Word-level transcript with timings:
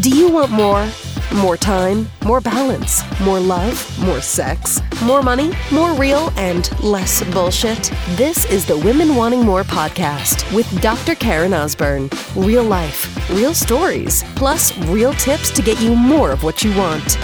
Do 0.00 0.16
you 0.16 0.30
want 0.30 0.52
more? 0.52 0.88
More 1.34 1.56
time, 1.56 2.08
more 2.24 2.40
balance, 2.40 3.02
more 3.20 3.40
love, 3.40 3.98
more 3.98 4.20
sex, 4.20 4.80
more 5.02 5.22
money, 5.24 5.50
more 5.72 5.92
real, 5.94 6.32
and 6.36 6.70
less 6.84 7.24
bullshit? 7.32 7.90
This 8.10 8.44
is 8.48 8.64
the 8.64 8.78
Women 8.78 9.16
Wanting 9.16 9.44
More 9.44 9.64
podcast 9.64 10.54
with 10.54 10.70
Dr. 10.80 11.16
Karen 11.16 11.52
Osborne. 11.52 12.08
Real 12.36 12.62
life, 12.62 13.28
real 13.30 13.54
stories, 13.54 14.22
plus 14.36 14.76
real 14.86 15.14
tips 15.14 15.50
to 15.50 15.62
get 15.62 15.80
you 15.80 15.96
more 15.96 16.30
of 16.30 16.44
what 16.44 16.62
you 16.62 16.72
want. 16.76 17.18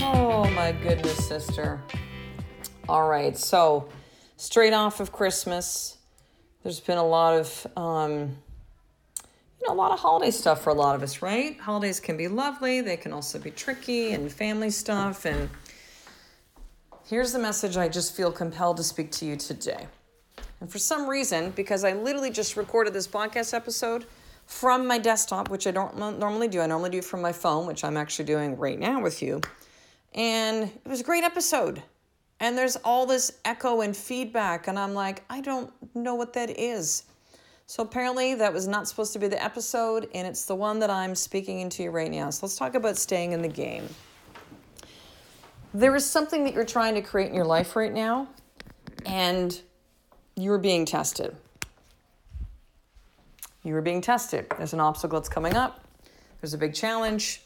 Oh 0.00 0.50
my 0.52 0.72
goodness, 0.82 1.28
sister. 1.28 1.80
All 2.88 3.08
right, 3.08 3.38
so 3.38 3.88
straight 4.40 4.72
off 4.72 5.00
of 5.00 5.12
Christmas, 5.12 5.98
there's 6.62 6.80
been 6.80 6.96
a 6.96 7.06
lot 7.06 7.38
of 7.38 7.66
um, 7.76 8.36
you 9.60 9.68
know 9.68 9.74
a 9.74 9.76
lot 9.76 9.92
of 9.92 9.98
holiday 9.98 10.30
stuff 10.30 10.62
for 10.62 10.70
a 10.70 10.74
lot 10.74 10.94
of 10.94 11.02
us, 11.02 11.20
right? 11.20 11.60
Holidays 11.60 12.00
can 12.00 12.16
be 12.16 12.26
lovely, 12.26 12.80
they 12.80 12.96
can 12.96 13.12
also 13.12 13.38
be 13.38 13.50
tricky 13.50 14.12
and 14.12 14.32
family 14.32 14.70
stuff. 14.70 15.26
And 15.26 15.50
here's 17.06 17.32
the 17.32 17.38
message 17.38 17.76
I 17.76 17.88
just 17.88 18.16
feel 18.16 18.32
compelled 18.32 18.78
to 18.78 18.82
speak 18.82 19.10
to 19.12 19.26
you 19.26 19.36
today. 19.36 19.86
And 20.60 20.72
for 20.72 20.78
some 20.78 21.06
reason, 21.08 21.50
because 21.50 21.84
I 21.84 21.92
literally 21.92 22.30
just 22.30 22.56
recorded 22.56 22.94
this 22.94 23.06
podcast 23.06 23.52
episode 23.52 24.06
from 24.46 24.86
my 24.86 24.96
desktop, 24.96 25.50
which 25.50 25.66
I 25.66 25.70
don't 25.70 25.98
normally 25.98 26.48
do, 26.48 26.62
I 26.62 26.66
normally 26.66 26.90
do 26.90 27.02
from 27.02 27.20
my 27.20 27.32
phone, 27.32 27.66
which 27.66 27.84
I'm 27.84 27.98
actually 27.98 28.24
doing 28.24 28.56
right 28.56 28.78
now 28.78 29.02
with 29.02 29.20
you. 29.20 29.42
And 30.14 30.64
it 30.64 30.88
was 30.88 31.00
a 31.00 31.04
great 31.04 31.24
episode. 31.24 31.82
And 32.40 32.56
there's 32.56 32.76
all 32.76 33.04
this 33.04 33.38
echo 33.44 33.82
and 33.82 33.94
feedback, 33.94 34.66
and 34.66 34.78
I'm 34.78 34.94
like, 34.94 35.22
I 35.28 35.42
don't 35.42 35.70
know 35.94 36.14
what 36.14 36.32
that 36.32 36.58
is. 36.58 37.04
So 37.66 37.82
apparently, 37.82 38.34
that 38.34 38.52
was 38.52 38.66
not 38.66 38.88
supposed 38.88 39.12
to 39.12 39.18
be 39.18 39.28
the 39.28 39.42
episode, 39.42 40.08
and 40.14 40.26
it's 40.26 40.46
the 40.46 40.56
one 40.56 40.78
that 40.80 40.90
I'm 40.90 41.14
speaking 41.14 41.60
into 41.60 41.82
you 41.82 41.90
right 41.90 42.10
now. 42.10 42.30
So 42.30 42.46
let's 42.46 42.56
talk 42.56 42.74
about 42.74 42.96
staying 42.96 43.32
in 43.32 43.42
the 43.42 43.48
game. 43.48 43.88
There 45.74 45.94
is 45.94 46.04
something 46.04 46.42
that 46.44 46.54
you're 46.54 46.64
trying 46.64 46.94
to 46.94 47.02
create 47.02 47.28
in 47.28 47.34
your 47.34 47.44
life 47.44 47.76
right 47.76 47.92
now, 47.92 48.26
and 49.06 49.60
you're 50.34 50.58
being 50.58 50.84
tested. 50.84 51.36
You 53.62 53.76
are 53.76 53.82
being 53.82 54.00
tested. 54.00 54.46
There's 54.56 54.72
an 54.72 54.80
obstacle 54.80 55.20
that's 55.20 55.28
coming 55.28 55.54
up, 55.54 55.84
there's 56.40 56.54
a 56.54 56.58
big 56.58 56.74
challenge 56.74 57.42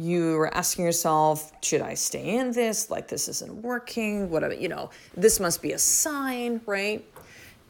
you 0.00 0.38
are 0.38 0.54
asking 0.54 0.86
yourself, 0.86 1.52
should 1.62 1.82
I 1.82 1.92
stay 1.92 2.36
in 2.38 2.52
this? 2.52 2.88
Like, 2.88 3.06
this 3.06 3.28
isn't 3.28 3.62
working. 3.62 4.30
Whatever, 4.30 4.54
you 4.54 4.68
know, 4.68 4.88
this 5.14 5.38
must 5.38 5.60
be 5.60 5.72
a 5.72 5.78
sign, 5.78 6.62
right? 6.64 7.04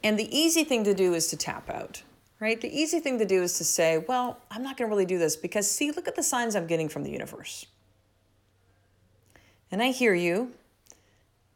And 0.05 0.17
the 0.17 0.37
easy 0.37 0.63
thing 0.63 0.85
to 0.85 0.95
do 0.95 1.15
is 1.15 1.27
to 1.29 1.37
tap 1.37 1.69
out, 1.69 2.05
right? 2.39 2.61
The 2.61 2.73
easy 2.73 3.01
thing 3.01 3.19
to 3.19 3.25
do 3.25 3.43
is 3.43 3.59
to 3.59 3.65
say, 3.65 4.05
well, 4.07 4.39
I'm 4.49 4.63
not 4.63 4.77
going 4.77 4.89
to 4.89 4.95
really 4.95 5.07
do 5.07 5.19
this 5.19 5.35
because, 5.35 5.69
see, 5.69 5.91
look 5.91 6.07
at 6.07 6.15
the 6.15 6.23
signs 6.23 6.55
I'm 6.55 6.69
getting 6.69 6.89
from 6.89 7.03
the 7.03 7.11
universe. 7.11 7.67
And 9.73 9.83
I 9.83 9.91
hear 9.91 10.15
you, 10.15 10.53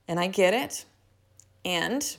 and 0.09 0.19
I 0.19 0.27
get 0.27 0.55
it. 0.55 0.85
And 1.65 2.17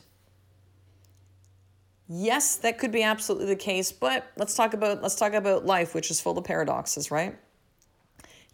yes, 2.07 2.55
that 2.55 2.77
could 2.77 2.93
be 2.93 3.03
absolutely 3.03 3.47
the 3.47 3.57
case, 3.57 3.91
but 3.91 4.31
let's 4.37 4.55
talk 4.55 4.73
about 4.73 5.01
let's 5.01 5.15
talk 5.15 5.33
about 5.33 5.65
life, 5.65 5.93
which 5.93 6.09
is 6.09 6.21
full 6.21 6.37
of 6.37 6.45
paradoxes, 6.45 7.11
right? 7.11 7.37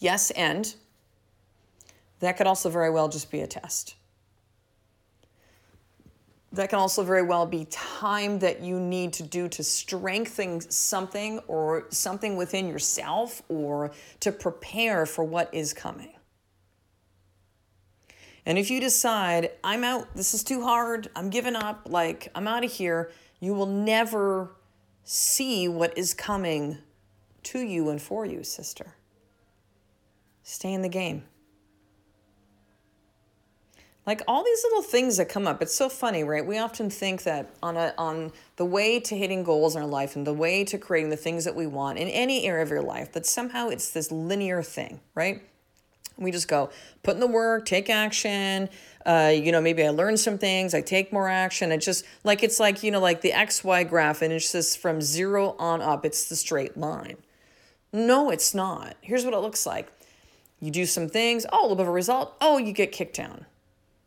Yes, 0.01 0.31
and 0.31 0.73
that 2.19 2.35
could 2.35 2.47
also 2.47 2.69
very 2.69 2.89
well 2.89 3.07
just 3.07 3.31
be 3.31 3.39
a 3.41 3.47
test. 3.47 3.95
That 6.51 6.69
can 6.71 6.79
also 6.79 7.03
very 7.03 7.21
well 7.21 7.45
be 7.45 7.65
time 7.65 8.39
that 8.39 8.61
you 8.61 8.79
need 8.79 9.13
to 9.13 9.23
do 9.23 9.47
to 9.49 9.63
strengthen 9.63 10.59
something 10.59 11.39
or 11.47 11.85
something 11.91 12.35
within 12.35 12.67
yourself 12.67 13.43
or 13.47 13.91
to 14.21 14.31
prepare 14.31 15.05
for 15.05 15.23
what 15.23 15.53
is 15.53 15.71
coming. 15.71 16.13
And 18.43 18.57
if 18.57 18.71
you 18.71 18.81
decide, 18.81 19.51
I'm 19.63 19.83
out, 19.83 20.07
this 20.15 20.33
is 20.33 20.43
too 20.43 20.63
hard, 20.63 21.09
I'm 21.15 21.29
giving 21.29 21.55
up, 21.55 21.83
like 21.85 22.29
I'm 22.33 22.47
out 22.47 22.65
of 22.65 22.71
here, 22.71 23.11
you 23.39 23.53
will 23.53 23.67
never 23.67 24.55
see 25.03 25.67
what 25.67 25.95
is 25.95 26.15
coming 26.15 26.79
to 27.43 27.59
you 27.59 27.89
and 27.89 28.01
for 28.01 28.25
you, 28.25 28.43
sister. 28.43 28.95
Stay 30.43 30.73
in 30.73 30.81
the 30.81 30.89
game. 30.89 31.23
Like 34.05 34.23
all 34.27 34.43
these 34.43 34.63
little 34.63 34.81
things 34.81 35.17
that 35.17 35.29
come 35.29 35.45
up, 35.45 35.61
it's 35.61 35.75
so 35.75 35.87
funny, 35.87 36.23
right? 36.23 36.45
We 36.45 36.57
often 36.57 36.89
think 36.89 37.23
that 37.23 37.53
on 37.61 37.77
a 37.77 37.93
on 37.97 38.31
the 38.55 38.65
way 38.65 38.99
to 38.99 39.15
hitting 39.15 39.43
goals 39.43 39.75
in 39.75 39.81
our 39.81 39.87
life 39.87 40.15
and 40.15 40.25
the 40.25 40.33
way 40.33 40.63
to 40.65 40.77
creating 40.77 41.11
the 41.11 41.17
things 41.17 41.45
that 41.45 41.55
we 41.55 41.67
want 41.67 41.99
in 41.99 42.07
any 42.07 42.45
area 42.47 42.63
of 42.63 42.69
your 42.69 42.81
life, 42.81 43.11
that 43.11 43.27
somehow 43.27 43.69
it's 43.69 43.91
this 43.91 44.11
linear 44.11 44.63
thing, 44.63 45.01
right? 45.13 45.43
We 46.17 46.31
just 46.31 46.47
go 46.47 46.71
put 47.03 47.13
in 47.13 47.19
the 47.19 47.27
work, 47.27 47.65
take 47.65 47.89
action. 47.89 48.69
Uh, 49.05 49.31
you 49.33 49.51
know, 49.51 49.61
maybe 49.61 49.83
I 49.83 49.89
learn 49.89 50.17
some 50.17 50.37
things, 50.37 50.73
I 50.73 50.81
take 50.81 51.13
more 51.13 51.29
action. 51.29 51.71
It's 51.71 51.85
just 51.85 52.03
like 52.23 52.41
it's 52.41 52.59
like 52.59 52.81
you 52.81 52.89
know, 52.89 52.99
like 52.99 53.21
the 53.21 53.33
X 53.33 53.63
Y 53.63 53.83
graph, 53.83 54.23
and 54.23 54.33
it's 54.33 54.51
just 54.51 54.79
from 54.79 54.99
zero 55.01 55.55
on 55.59 55.79
up. 55.79 56.05
It's 56.05 56.27
the 56.27 56.35
straight 56.35 56.75
line. 56.75 57.17
No, 57.93 58.31
it's 58.31 58.55
not. 58.55 58.95
Here's 59.01 59.25
what 59.25 59.35
it 59.35 59.39
looks 59.39 59.65
like 59.65 59.91
you 60.61 60.71
do 60.71 60.85
some 60.85 61.09
things, 61.09 61.45
oh, 61.51 61.59
a 61.59 61.63
little 61.63 61.75
bit 61.75 61.83
of 61.83 61.89
a 61.89 61.91
result, 61.91 62.35
oh, 62.39 62.57
you 62.57 62.71
get 62.71 62.91
kicked 62.91 63.17
down. 63.17 63.45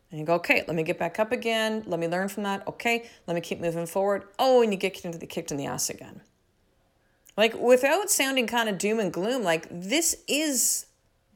And 0.09 0.19
you 0.19 0.25
go, 0.25 0.35
okay, 0.35 0.63
let 0.67 0.75
me 0.75 0.83
get 0.83 0.97
back 0.97 1.19
up 1.19 1.31
again. 1.31 1.83
Let 1.85 1.99
me 1.99 2.07
learn 2.07 2.29
from 2.29 2.43
that. 2.43 2.65
Okay, 2.67 3.09
let 3.27 3.35
me 3.35 3.41
keep 3.41 3.59
moving 3.59 3.85
forward. 3.85 4.23
Oh, 4.39 4.61
and 4.61 4.71
you 4.71 4.79
get 4.79 4.93
kicked, 4.93 5.05
into 5.05 5.17
the, 5.17 5.27
kicked 5.27 5.51
in 5.51 5.57
the 5.57 5.65
ass 5.65 5.89
again. 5.89 6.21
Like 7.37 7.53
without 7.59 8.09
sounding 8.09 8.47
kind 8.47 8.69
of 8.69 8.77
doom 8.77 8.99
and 8.99 9.11
gloom, 9.11 9.43
like 9.43 9.67
this 9.69 10.23
is 10.27 10.85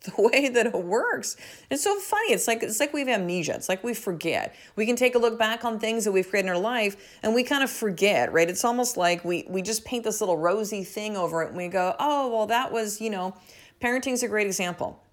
the 0.05 0.13
way 0.17 0.47
that 0.47 0.67
it 0.67 0.73
works. 0.73 1.35
It's 1.69 1.83
so 1.83 1.99
funny. 1.99 2.31
It's 2.31 2.47
like 2.47 2.63
it's 2.63 2.79
like 2.79 2.93
we 2.93 3.01
have 3.01 3.09
amnesia. 3.09 3.55
It's 3.55 3.67
like 3.67 3.83
we 3.83 3.93
forget. 3.93 4.55
We 4.75 4.85
can 4.85 4.95
take 4.95 5.15
a 5.15 5.19
look 5.19 5.37
back 5.37 5.65
on 5.65 5.79
things 5.79 6.05
that 6.05 6.13
we've 6.13 6.29
created 6.29 6.47
in 6.47 6.55
our 6.55 6.61
life 6.61 7.19
and 7.21 7.35
we 7.35 7.43
kind 7.43 7.63
of 7.63 7.69
forget, 7.69 8.31
right? 8.31 8.49
It's 8.49 8.63
almost 8.63 8.95
like 8.95 9.25
we 9.25 9.45
we 9.49 9.61
just 9.61 9.83
paint 9.83 10.05
this 10.05 10.21
little 10.21 10.37
rosy 10.37 10.83
thing 10.83 11.17
over 11.17 11.43
it 11.43 11.49
and 11.49 11.57
we 11.57 11.67
go, 11.67 11.95
"Oh, 11.99 12.29
well 12.29 12.47
that 12.47 12.71
was, 12.71 13.01
you 13.01 13.09
know, 13.09 13.35
parenting's 13.81 14.23
a 14.23 14.27
great 14.29 14.47
example." 14.47 15.03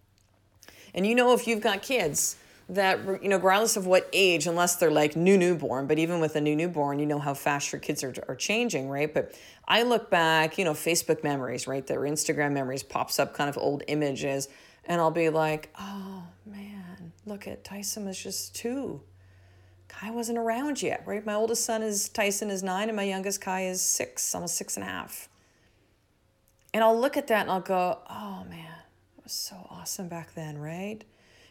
And 0.96 1.06
you 1.06 1.14
know, 1.14 1.34
if 1.34 1.46
you've 1.46 1.60
got 1.60 1.82
kids 1.82 2.36
that, 2.70 2.98
you 3.22 3.28
know, 3.28 3.36
regardless 3.36 3.76
of 3.76 3.86
what 3.86 4.08
age, 4.12 4.46
unless 4.46 4.76
they're 4.76 4.90
like 4.90 5.14
new 5.14 5.38
newborn, 5.38 5.86
but 5.86 5.98
even 5.98 6.18
with 6.18 6.34
a 6.34 6.40
new 6.40 6.56
newborn, 6.56 6.98
you 6.98 7.06
know 7.06 7.20
how 7.20 7.34
fast 7.34 7.70
your 7.70 7.80
kids 7.80 8.02
are, 8.02 8.14
are 8.26 8.34
changing, 8.34 8.88
right? 8.88 9.12
But 9.12 9.32
I 9.68 9.82
look 9.82 10.10
back, 10.10 10.58
you 10.58 10.64
know, 10.64 10.72
Facebook 10.72 11.22
memories, 11.22 11.68
right? 11.68 11.86
Their 11.86 12.00
Instagram 12.00 12.52
memories 12.52 12.82
pops 12.82 13.20
up 13.20 13.34
kind 13.34 13.48
of 13.48 13.58
old 13.58 13.84
images. 13.86 14.48
And 14.86 15.00
I'll 15.00 15.10
be 15.10 15.28
like, 15.28 15.72
oh 15.78 16.24
man, 16.44 17.12
look 17.26 17.46
at 17.46 17.62
Tyson 17.62 18.06
was 18.06 18.20
just 18.20 18.56
two. 18.56 19.00
Kai 19.88 20.10
wasn't 20.10 20.38
around 20.38 20.82
yet, 20.82 21.02
right? 21.06 21.24
My 21.24 21.34
oldest 21.34 21.64
son 21.64 21.82
is 21.82 22.08
Tyson 22.08 22.50
is 22.50 22.62
nine, 22.62 22.88
and 22.88 22.96
my 22.96 23.04
youngest 23.04 23.40
Kai 23.40 23.66
is 23.66 23.80
six, 23.80 24.34
almost 24.34 24.56
six 24.56 24.76
and 24.76 24.84
a 24.84 24.88
half. 24.88 25.28
And 26.74 26.82
I'll 26.84 26.98
look 26.98 27.16
at 27.16 27.28
that 27.28 27.42
and 27.42 27.50
I'll 27.50 27.60
go, 27.60 27.98
oh 28.10 28.44
man, 28.50 28.65
was 29.26 29.32
so 29.32 29.66
awesome 29.70 30.06
back 30.06 30.34
then, 30.34 30.56
right? 30.56 31.02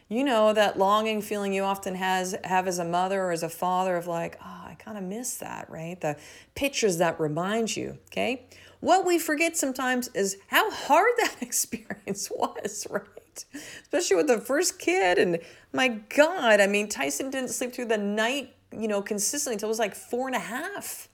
You 0.08 0.24
know 0.24 0.54
that 0.54 0.78
longing 0.78 1.20
feeling 1.20 1.52
you 1.52 1.62
often 1.62 1.94
has 1.96 2.34
have 2.42 2.66
as 2.66 2.78
a 2.78 2.86
mother 2.86 3.20
or 3.24 3.32
as 3.32 3.42
a 3.42 3.50
father 3.50 3.98
of 3.98 4.06
like, 4.06 4.38
oh, 4.42 4.64
I 4.68 4.76
kind 4.78 4.96
of 4.96 5.04
miss 5.04 5.36
that, 5.38 5.68
right? 5.68 6.00
The 6.00 6.16
pictures 6.54 6.96
that 6.96 7.20
remind 7.20 7.76
you, 7.76 7.98
okay? 8.06 8.46
What 8.80 9.04
we 9.04 9.18
forget 9.18 9.58
sometimes 9.58 10.08
is 10.14 10.38
how 10.46 10.70
hard 10.70 11.10
that 11.18 11.36
experience 11.42 12.30
was, 12.34 12.86
right? 12.88 13.44
Especially 13.82 14.16
with 14.16 14.28
the 14.28 14.38
first 14.38 14.78
kid. 14.78 15.18
And 15.18 15.38
my 15.74 15.88
God, 15.88 16.62
I 16.62 16.66
mean, 16.66 16.88
Tyson 16.88 17.28
didn't 17.28 17.50
sleep 17.50 17.74
through 17.74 17.86
the 17.86 17.98
night, 17.98 18.54
you 18.72 18.88
know, 18.88 19.02
consistently 19.02 19.56
until 19.56 19.68
it 19.68 19.68
was 19.68 19.78
like 19.78 19.94
four 19.94 20.28
and 20.28 20.36
a 20.36 20.40
half. 20.40 21.10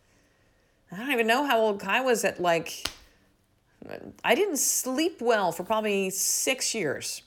I 0.93 0.99
don't 0.99 1.11
even 1.11 1.27
know 1.27 1.45
how 1.45 1.59
old 1.59 1.81
Kai 1.81 2.03
was 2.03 2.25
at 2.25 2.41
like 2.41 2.87
I 4.25 4.35
didn't 4.35 4.59
sleep 4.59 5.21
well 5.21 5.53
for 5.53 5.65
probably 5.65 6.11
six 6.11 6.75
years. 6.75 7.23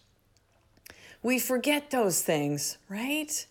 We 1.21 1.39
forget 1.39 1.91
those 1.91 2.21
things, 2.21 2.77
right? 2.87 3.45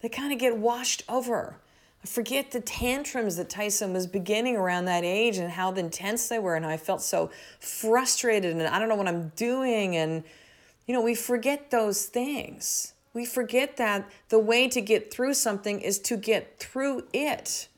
They 0.00 0.08
kind 0.08 0.32
of 0.32 0.38
get 0.38 0.56
washed 0.56 1.02
over. 1.08 1.56
I 2.02 2.06
forget 2.06 2.50
the 2.50 2.60
tantrums 2.60 3.36
that 3.36 3.48
Tyson 3.48 3.92
was 3.92 4.06
beginning 4.06 4.56
around 4.56 4.84
that 4.86 5.04
age 5.04 5.38
and 5.38 5.50
how 5.50 5.72
intense 5.72 6.28
they 6.28 6.38
were, 6.38 6.54
and 6.54 6.66
I 6.66 6.76
felt 6.76 7.02
so 7.02 7.30
frustrated 7.60 8.52
and 8.52 8.62
I 8.62 8.78
don't 8.78 8.88
know 8.88 8.94
what 8.94 9.08
I'm 9.08 9.28
doing. 9.36 9.96
And, 9.96 10.24
you 10.86 10.94
know, 10.94 11.00
we 11.00 11.14
forget 11.14 11.70
those 11.70 12.06
things. 12.06 12.92
We 13.14 13.24
forget 13.24 13.76
that 13.76 14.10
the 14.28 14.38
way 14.38 14.68
to 14.68 14.80
get 14.80 15.12
through 15.12 15.34
something 15.34 15.80
is 15.80 15.98
to 16.00 16.16
get 16.16 16.58
through 16.58 17.04
it, 17.12 17.68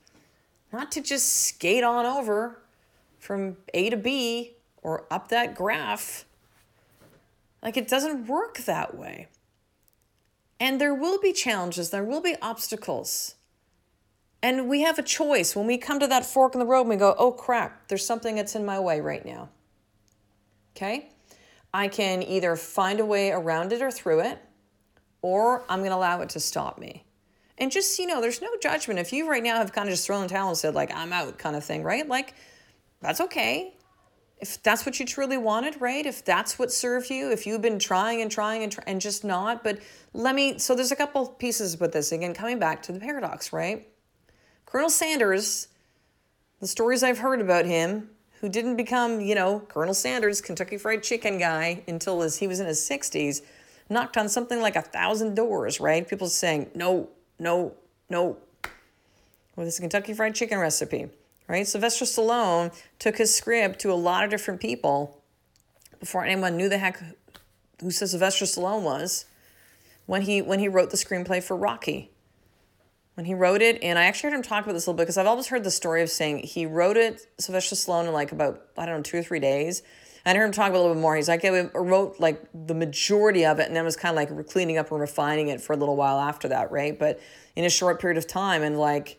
not 0.72 0.90
to 0.92 1.00
just 1.00 1.28
skate 1.28 1.84
on 1.84 2.06
over 2.06 2.58
from 3.26 3.56
A 3.74 3.90
to 3.90 3.96
B 3.96 4.54
or 4.82 5.04
up 5.10 5.28
that 5.28 5.54
graph. 5.54 6.24
Like 7.62 7.76
it 7.76 7.88
doesn't 7.88 8.28
work 8.28 8.58
that 8.58 8.96
way. 8.96 9.26
And 10.60 10.80
there 10.80 10.94
will 10.94 11.20
be 11.20 11.32
challenges, 11.32 11.90
there 11.90 12.04
will 12.04 12.22
be 12.22 12.36
obstacles. 12.40 13.34
And 14.42 14.68
we 14.68 14.82
have 14.82 14.98
a 14.98 15.02
choice. 15.02 15.56
When 15.56 15.66
we 15.66 15.76
come 15.76 15.98
to 15.98 16.06
that 16.06 16.24
fork 16.24 16.54
in 16.54 16.60
the 16.60 16.66
road, 16.66 16.82
and 16.82 16.90
we 16.90 16.96
go, 16.96 17.14
oh 17.18 17.32
crap, 17.32 17.88
there's 17.88 18.06
something 18.06 18.36
that's 18.36 18.54
in 18.54 18.64
my 18.64 18.78
way 18.78 19.00
right 19.00 19.24
now. 19.24 19.48
Okay? 20.76 21.08
I 21.74 21.88
can 21.88 22.22
either 22.22 22.54
find 22.54 23.00
a 23.00 23.04
way 23.04 23.32
around 23.32 23.72
it 23.72 23.82
or 23.82 23.90
through 23.90 24.20
it, 24.20 24.38
or 25.20 25.64
I'm 25.68 25.80
going 25.80 25.90
to 25.90 25.96
allow 25.96 26.20
it 26.20 26.28
to 26.30 26.40
stop 26.40 26.78
me. 26.78 27.04
And 27.58 27.72
just, 27.72 27.98
you 27.98 28.06
know, 28.06 28.20
there's 28.20 28.40
no 28.40 28.50
judgment. 28.62 29.00
If 29.00 29.12
you 29.12 29.28
right 29.28 29.42
now 29.42 29.56
have 29.56 29.72
kind 29.72 29.88
of 29.88 29.94
just 29.94 30.06
thrown 30.06 30.22
the 30.22 30.28
towel 30.28 30.48
and 30.48 30.56
said, 30.56 30.74
like, 30.74 30.94
I'm 30.94 31.12
out 31.12 31.38
kind 31.38 31.56
of 31.56 31.64
thing, 31.64 31.82
right? 31.82 32.06
Like, 32.06 32.34
that's 33.06 33.20
okay. 33.20 33.72
If 34.38 34.62
that's 34.62 34.84
what 34.84 34.98
you 34.98 35.06
truly 35.06 35.38
wanted, 35.38 35.80
right? 35.80 36.04
If 36.04 36.24
that's 36.24 36.58
what 36.58 36.72
served 36.72 37.08
you, 37.08 37.30
if 37.30 37.46
you've 37.46 37.62
been 37.62 37.78
trying 37.78 38.20
and 38.20 38.30
trying 38.30 38.64
and, 38.64 38.72
try- 38.72 38.84
and 38.86 39.00
just 39.00 39.24
not. 39.24 39.62
But 39.62 39.78
let 40.12 40.34
me, 40.34 40.58
so 40.58 40.74
there's 40.74 40.90
a 40.90 40.96
couple 40.96 41.26
pieces 41.26 41.78
with 41.78 41.92
this. 41.92 42.12
Again, 42.12 42.34
coming 42.34 42.58
back 42.58 42.82
to 42.82 42.92
the 42.92 42.98
paradox, 42.98 43.52
right? 43.52 43.88
Colonel 44.66 44.90
Sanders, 44.90 45.68
the 46.60 46.66
stories 46.66 47.02
I've 47.02 47.18
heard 47.18 47.40
about 47.40 47.64
him, 47.64 48.10
who 48.40 48.48
didn't 48.48 48.76
become, 48.76 49.20
you 49.20 49.34
know, 49.34 49.60
Colonel 49.60 49.94
Sanders, 49.94 50.40
Kentucky 50.40 50.76
Fried 50.76 51.02
Chicken 51.02 51.38
guy 51.38 51.82
until 51.88 52.20
his, 52.20 52.36
he 52.38 52.46
was 52.46 52.60
in 52.60 52.66
his 52.66 52.80
60s, 52.80 53.40
knocked 53.88 54.16
on 54.16 54.28
something 54.28 54.60
like 54.60 54.76
a 54.76 54.82
thousand 54.82 55.34
doors, 55.34 55.80
right? 55.80 56.06
People 56.06 56.28
saying, 56.28 56.70
no, 56.74 57.08
no, 57.38 57.72
no. 58.10 58.36
Well, 59.54 59.64
this 59.64 59.74
is 59.74 59.78
a 59.78 59.82
Kentucky 59.82 60.12
Fried 60.12 60.34
Chicken 60.34 60.58
recipe, 60.58 61.08
right? 61.48 61.66
Sylvester 61.66 62.04
Stallone 62.04 62.74
took 62.98 63.18
his 63.18 63.34
script 63.34 63.80
to 63.80 63.92
a 63.92 63.94
lot 63.94 64.24
of 64.24 64.30
different 64.30 64.60
people 64.60 65.22
before 66.00 66.24
anyone 66.24 66.56
knew 66.56 66.68
the 66.68 66.78
heck 66.78 67.02
who 67.80 67.90
Sylvester 67.90 68.44
Stallone 68.44 68.82
was 68.82 69.26
when 70.06 70.22
he 70.22 70.42
when 70.42 70.58
he 70.58 70.68
wrote 70.68 70.90
the 70.90 70.96
screenplay 70.96 71.42
for 71.42 71.56
Rocky 71.56 72.10
when 73.16 73.24
he 73.24 73.32
wrote 73.32 73.62
it, 73.62 73.82
and 73.82 73.98
I 73.98 74.04
actually 74.04 74.30
heard 74.30 74.36
him 74.36 74.42
talk 74.42 74.64
about 74.64 74.74
this 74.74 74.86
a 74.86 74.90
little 74.90 74.98
bit 74.98 75.04
because 75.04 75.16
I've 75.16 75.26
always 75.26 75.46
heard 75.46 75.64
the 75.64 75.70
story 75.70 76.02
of 76.02 76.10
saying 76.10 76.40
he 76.40 76.66
wrote 76.66 76.98
it, 76.98 77.26
Sylvester 77.38 77.74
Stallone, 77.74 78.08
in 78.08 78.12
like 78.12 78.30
about, 78.30 78.60
I 78.76 78.84
don't 78.84 78.96
know, 78.96 79.02
two 79.02 79.16
or 79.16 79.22
three 79.22 79.40
days. 79.40 79.82
And 80.26 80.36
I 80.36 80.38
heard 80.38 80.46
him 80.46 80.52
talk 80.52 80.68
about 80.68 80.80
a 80.80 80.82
little 80.82 80.94
bit 80.94 81.00
more. 81.00 81.16
He's 81.16 81.28
like, 81.28 81.42
I 81.42 81.70
wrote 81.74 82.16
like 82.20 82.42
the 82.52 82.74
majority 82.74 83.46
of 83.46 83.58
it 83.58 83.68
and 83.68 83.76
then 83.76 83.84
was 83.86 83.96
kind 83.96 84.10
of 84.10 84.16
like 84.16 84.46
cleaning 84.48 84.76
up 84.76 84.90
and 84.90 85.00
refining 85.00 85.48
it 85.48 85.62
for 85.62 85.72
a 85.72 85.76
little 85.76 85.96
while 85.96 86.20
after 86.20 86.48
that, 86.48 86.70
right? 86.70 86.98
But 86.98 87.18
in 87.54 87.64
a 87.64 87.70
short 87.70 88.00
period 88.00 88.18
of 88.18 88.26
time, 88.26 88.62
and 88.62 88.78
like, 88.78 89.18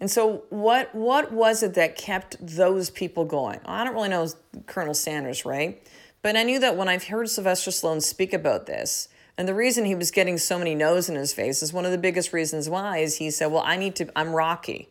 and 0.00 0.10
so 0.10 0.44
what 0.50 0.94
what 0.94 1.32
was 1.32 1.62
it 1.62 1.74
that 1.74 1.96
kept 1.96 2.36
those 2.40 2.90
people 2.90 3.24
going? 3.24 3.60
I 3.66 3.84
don't 3.84 3.94
really 3.94 4.08
know 4.08 4.28
Colonel 4.66 4.94
Sanders, 4.94 5.44
right? 5.44 5.82
But 6.22 6.36
I 6.36 6.42
knew 6.42 6.58
that 6.60 6.76
when 6.76 6.88
I've 6.88 7.04
heard 7.04 7.28
Sylvester 7.28 7.70
Stallone 7.70 8.02
speak 8.02 8.32
about 8.32 8.66
this, 8.66 9.08
and 9.36 9.46
the 9.46 9.54
reason 9.54 9.84
he 9.84 9.94
was 9.94 10.10
getting 10.10 10.36
so 10.36 10.58
many 10.58 10.74
no's 10.74 11.08
in 11.08 11.14
his 11.14 11.32
face 11.32 11.62
is 11.62 11.72
one 11.72 11.84
of 11.84 11.92
the 11.92 11.98
biggest 11.98 12.32
reasons 12.32 12.68
why 12.68 12.98
is 12.98 13.16
he 13.16 13.30
said, 13.30 13.46
Well, 13.46 13.62
I 13.64 13.76
need 13.76 13.94
to, 13.96 14.10
I'm 14.18 14.34
Rocky. 14.34 14.88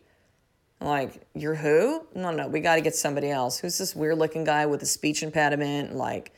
Like, 0.80 1.26
you're 1.34 1.56
who? 1.56 2.06
No, 2.14 2.30
no, 2.30 2.48
we 2.48 2.60
got 2.60 2.76
to 2.76 2.80
get 2.80 2.94
somebody 2.94 3.30
else. 3.30 3.58
Who's 3.58 3.76
this 3.76 3.96
weird 3.96 4.16
looking 4.16 4.44
guy 4.44 4.64
with 4.64 4.80
a 4.82 4.86
speech 4.86 5.22
impediment? 5.22 5.96
Like, 5.96 6.32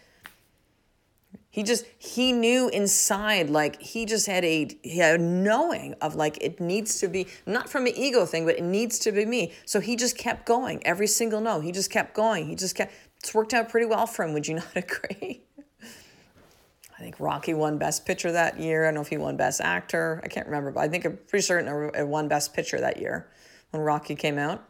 he 1.53 1.65
just, 1.65 1.85
he 1.99 2.33
knew 2.33 2.69
inside, 2.69 3.51
like, 3.51 3.83
he 3.83 4.07
just 4.07 4.27
had 4.27 4.45
a, 4.45 4.69
he 4.83 4.99
had 4.99 5.19
a 5.19 5.23
knowing 5.23 5.95
of 6.01 6.15
like, 6.15 6.39
it 6.41 6.61
needs 6.61 7.01
to 7.01 7.09
be, 7.09 7.27
not 7.45 7.69
from 7.69 7.87
an 7.87 7.93
ego 7.97 8.25
thing, 8.25 8.47
but 8.47 8.57
it 8.57 8.63
needs 8.63 9.01
to 9.01 9.11
be 9.11 9.27
me. 9.27 9.53
So 9.67 9.81
he 9.81 9.97
just 9.97 10.17
kept 10.17 10.47
going 10.47 10.87
every 10.87 11.09
single 11.09 11.41
no. 11.41 11.61
He 11.61 11.73
just 11.73 11.91
kept 11.91 12.15
going. 12.15 12.47
He 12.47 12.55
just 12.55 12.77
kept, 12.77 12.95
it's 13.19 13.35
worked 13.35 13.53
out 13.53 13.69
pretty 13.69 13.87
well 13.87 14.07
for 14.07 14.25
him. 14.25 14.33
Would 14.33 14.47
you 14.47 14.55
not 14.57 14.77
agree? 14.77 15.43
I 15.83 17.03
think 17.03 17.19
Rocky 17.19 17.55
won 17.55 17.79
Best 17.79 18.07
Picture 18.07 18.31
that 18.31 18.61
year. 18.61 18.85
I 18.85 18.89
don't 18.89 18.95
know 18.95 19.01
if 19.01 19.09
he 19.09 19.17
won 19.17 19.37
Best 19.37 19.61
Actor. 19.61 20.21
I 20.23 20.29
can't 20.29 20.47
remember, 20.47 20.71
but 20.71 20.81
I 20.81 20.89
think 20.89 21.05
I'm 21.05 21.19
pretty 21.29 21.43
certain 21.43 21.91
it 21.95 22.07
won 22.07 22.29
Best 22.29 22.55
Picture 22.55 22.79
that 22.79 23.01
year 23.01 23.29
when 23.71 23.83
Rocky 23.83 24.15
came 24.15 24.39
out. 24.39 24.70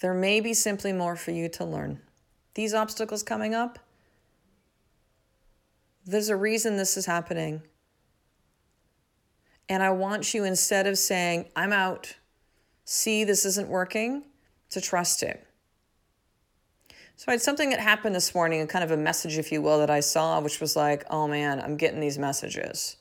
There 0.00 0.14
may 0.14 0.40
be 0.40 0.54
simply 0.54 0.92
more 0.92 1.16
for 1.16 1.32
you 1.32 1.48
to 1.50 1.64
learn. 1.64 2.00
These 2.54 2.74
obstacles 2.74 3.22
coming 3.22 3.54
up, 3.54 3.78
there's 6.06 6.28
a 6.28 6.36
reason 6.36 6.76
this 6.76 6.96
is 6.96 7.06
happening. 7.06 7.62
And 9.68 9.82
I 9.82 9.90
want 9.90 10.32
you, 10.32 10.44
instead 10.44 10.86
of 10.86 10.96
saying, 10.96 11.50
I'm 11.54 11.72
out, 11.72 12.16
see 12.84 13.24
this 13.24 13.44
isn't 13.44 13.68
working, 13.68 14.22
to 14.70 14.80
trust 14.80 15.22
it. 15.22 15.46
So 17.16 17.24
I 17.28 17.32
had 17.32 17.42
something 17.42 17.70
that 17.70 17.80
happened 17.80 18.14
this 18.14 18.34
morning, 18.34 18.60
a 18.60 18.66
kind 18.66 18.84
of 18.84 18.92
a 18.92 18.96
message, 18.96 19.38
if 19.38 19.50
you 19.50 19.60
will, 19.60 19.80
that 19.80 19.90
I 19.90 20.00
saw, 20.00 20.40
which 20.40 20.60
was 20.60 20.76
like, 20.76 21.04
oh 21.10 21.26
man, 21.26 21.60
I'm 21.60 21.76
getting 21.76 22.00
these 22.00 22.16
messages. 22.16 22.96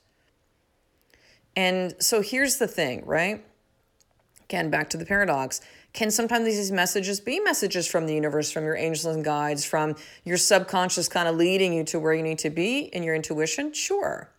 And 1.56 1.96
so 2.00 2.22
here's 2.22 2.58
the 2.58 2.68
thing, 2.68 3.06
right? 3.06 3.46
Again, 4.46 4.70
back 4.70 4.90
to 4.90 4.98
the 4.98 5.06
paradox. 5.06 5.62
Can 5.98 6.12
sometimes 6.12 6.46
these 6.46 6.72
messages 6.72 7.20
be 7.20 7.40
messages 7.40 7.88
from 7.88 8.06
the 8.06 8.14
universe, 8.14 8.52
from 8.52 8.66
your 8.66 8.76
angels 8.76 9.16
and 9.16 9.26
guides, 9.26 9.66
from 9.66 9.96
your 10.24 10.38
subconscious 10.38 11.10
kind 11.10 11.28
of 11.28 11.36
leading 11.38 11.74
you 11.74 11.84
to 11.86 12.00
where 12.00 12.14
you 12.14 12.22
need 12.22 12.38
to 12.38 12.52
be 12.52 12.82
in 12.82 13.02
your 13.02 13.16
intuition? 13.16 13.74
Sure. 13.74 14.30